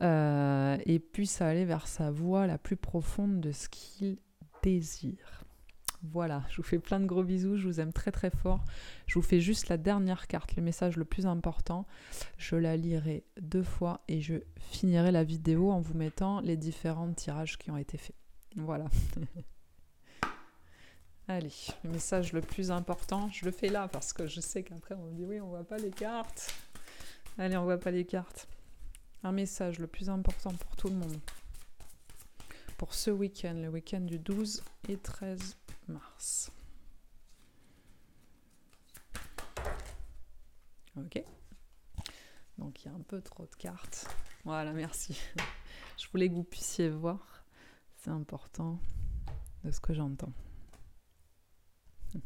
et 0.00 0.98
puisse 0.98 1.40
aller 1.40 1.64
vers 1.64 1.86
sa 1.86 2.10
voie 2.10 2.46
la 2.46 2.58
plus 2.58 2.76
profonde 2.76 3.40
de 3.40 3.52
ce 3.52 3.68
qu'il 3.68 4.16
désire. 4.62 5.43
Voilà, 6.12 6.42
je 6.50 6.58
vous 6.58 6.62
fais 6.62 6.78
plein 6.78 7.00
de 7.00 7.06
gros 7.06 7.22
bisous, 7.22 7.56
je 7.56 7.66
vous 7.66 7.80
aime 7.80 7.92
très 7.92 8.12
très 8.12 8.28
fort. 8.28 8.62
Je 9.06 9.14
vous 9.14 9.22
fais 9.22 9.40
juste 9.40 9.68
la 9.68 9.78
dernière 9.78 10.26
carte, 10.26 10.54
le 10.54 10.62
message 10.62 10.98
le 10.98 11.06
plus 11.06 11.24
important. 11.24 11.86
Je 12.36 12.56
la 12.56 12.76
lirai 12.76 13.24
deux 13.40 13.62
fois 13.62 14.02
et 14.06 14.20
je 14.20 14.34
finirai 14.58 15.12
la 15.12 15.24
vidéo 15.24 15.70
en 15.70 15.80
vous 15.80 15.94
mettant 15.94 16.40
les 16.40 16.58
différents 16.58 17.10
tirages 17.12 17.56
qui 17.56 17.70
ont 17.70 17.78
été 17.78 17.96
faits. 17.96 18.16
Voilà. 18.56 18.84
Allez, 21.28 21.52
le 21.84 21.90
message 21.90 22.34
le 22.34 22.42
plus 22.42 22.70
important, 22.70 23.30
je 23.30 23.46
le 23.46 23.50
fais 23.50 23.68
là 23.68 23.88
parce 23.88 24.12
que 24.12 24.26
je 24.26 24.40
sais 24.40 24.62
qu'après 24.62 24.94
on 24.94 25.06
me 25.06 25.14
dit 25.14 25.24
oui, 25.24 25.40
on 25.40 25.48
voit 25.48 25.64
pas 25.64 25.78
les 25.78 25.90
cartes. 25.90 26.54
Allez, 27.38 27.56
on 27.56 27.64
voit 27.64 27.80
pas 27.80 27.90
les 27.90 28.04
cartes. 28.04 28.46
Un 29.22 29.32
message 29.32 29.78
le 29.78 29.86
plus 29.86 30.10
important 30.10 30.52
pour 30.52 30.76
tout 30.76 30.88
le 30.88 30.96
monde. 30.96 31.16
Pour 32.76 32.92
ce 32.92 33.10
week-end, 33.10 33.54
le 33.54 33.70
week-end 33.70 34.00
du 34.00 34.18
12 34.18 34.62
et 34.90 34.98
13 34.98 35.56
mars. 35.88 36.50
Ok. 40.96 41.22
Donc 42.58 42.84
il 42.84 42.88
y 42.88 42.90
a 42.90 42.94
un 42.94 43.02
peu 43.02 43.20
trop 43.20 43.46
de 43.46 43.54
cartes. 43.56 44.06
Voilà, 44.44 44.72
merci. 44.72 45.20
Je 45.98 46.08
voulais 46.10 46.28
que 46.28 46.34
vous 46.34 46.44
puissiez 46.44 46.88
voir. 46.88 47.44
C'est 47.96 48.10
important 48.10 48.78
de 49.64 49.70
ce 49.70 49.80
que 49.80 49.94
j'entends. 49.94 50.32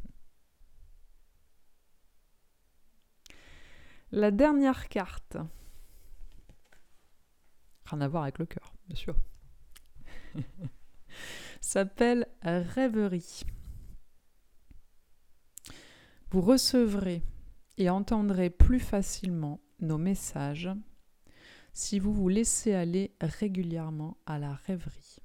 La 4.11 4.31
dernière 4.31 4.89
carte. 4.89 5.37
Rien 7.87 8.01
à 8.01 8.09
voir 8.09 8.25
avec 8.25 8.39
le 8.39 8.47
cœur, 8.47 8.75
bien 8.87 8.97
sûr. 8.97 9.17
s'appelle 11.61 12.27
Rêverie. 12.43 13.43
Vous 16.31 16.41
recevrez 16.41 17.23
et 17.79 17.89
entendrez 17.89 18.51
plus 18.51 18.81
facilement 18.81 19.61
nos 19.81 19.99
messages 19.99 20.71
si 21.73 21.99
vous 21.99 22.13
vous 22.13 22.29
laissez 22.29 22.75
aller 22.75 23.15
régulièrement 23.21 24.19
à 24.27 24.39
la 24.39 24.55
rêverie. 24.55 25.19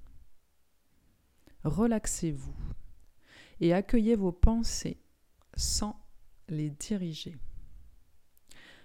Relaxez-vous 1.63 2.55
et 3.59 3.73
accueillez 3.73 4.15
vos 4.15 4.31
pensées 4.31 5.01
sans 5.55 5.99
les 6.47 6.69
diriger. 6.69 7.37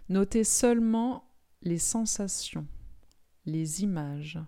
Notez 0.09 0.45
seulement 0.45 1.31
les 1.63 1.79
sensations, 1.79 2.67
les 3.45 3.83
images 3.83 4.39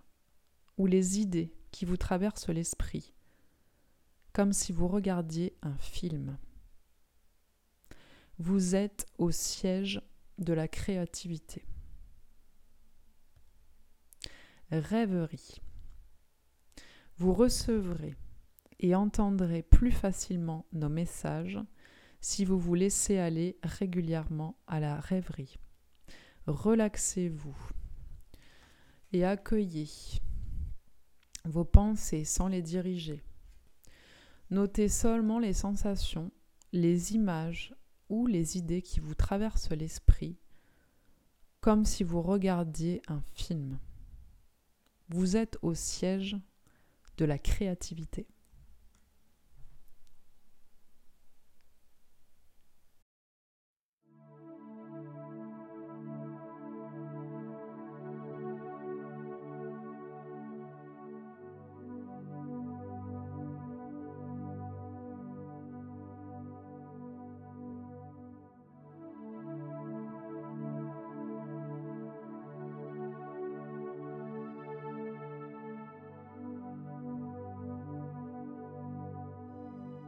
ou 0.78 0.86
les 0.86 1.20
idées 1.20 1.53
qui 1.71 1.85
vous 1.85 1.97
traversent 1.97 2.49
l'esprit, 2.49 3.12
comme 4.33 4.53
si 4.53 4.73
vous 4.73 4.89
regardiez 4.89 5.57
un 5.62 5.77
film. 5.79 6.39
Vous 8.39 8.75
êtes 8.75 9.07
au 9.18 9.31
siège 9.31 10.01
de 10.39 10.53
la 10.53 10.68
créativité. 10.68 11.64
Rêverie. 14.71 15.61
Vous 17.18 17.35
recevrez 17.35 18.16
et 18.79 18.95
entendrez 18.95 19.62
plus 19.62 19.93
facilement 19.93 20.64
nos 20.73 20.89
messages 20.89 21.59
si 22.21 22.45
vous 22.45 22.59
vous 22.59 22.75
laissez 22.75 23.18
aller 23.18 23.59
régulièrement 23.62 24.57
à 24.66 24.81
la 24.81 24.99
rêverie. 25.01 25.59
Relaxez-vous 26.47 27.57
et 29.12 29.25
accueillez 29.25 29.89
vos 31.45 31.64
pensées 31.64 32.24
sans 32.24 32.49
les 32.49 32.62
diriger. 32.62 33.22
Notez 34.51 34.88
seulement 34.88 35.38
les 35.38 35.53
sensations, 35.53 36.30
les 36.72 37.14
images 37.14 37.74
ou 38.09 38.26
les 38.26 38.59
idées 38.59 38.82
qui 38.82 39.01
vous 39.01 39.14
traversent 39.14 39.70
l'esprit, 39.70 40.36
comme 41.61 41.84
si 41.84 42.03
vous 42.03 42.22
regardiez 42.22 43.01
un 43.09 43.22
film. 43.32 43.78
Vous 45.09 45.36
êtes 45.36 45.59
au 45.62 45.74
siège 45.74 46.36
de 47.16 47.24
la 47.24 47.38
créativité. 47.38 48.26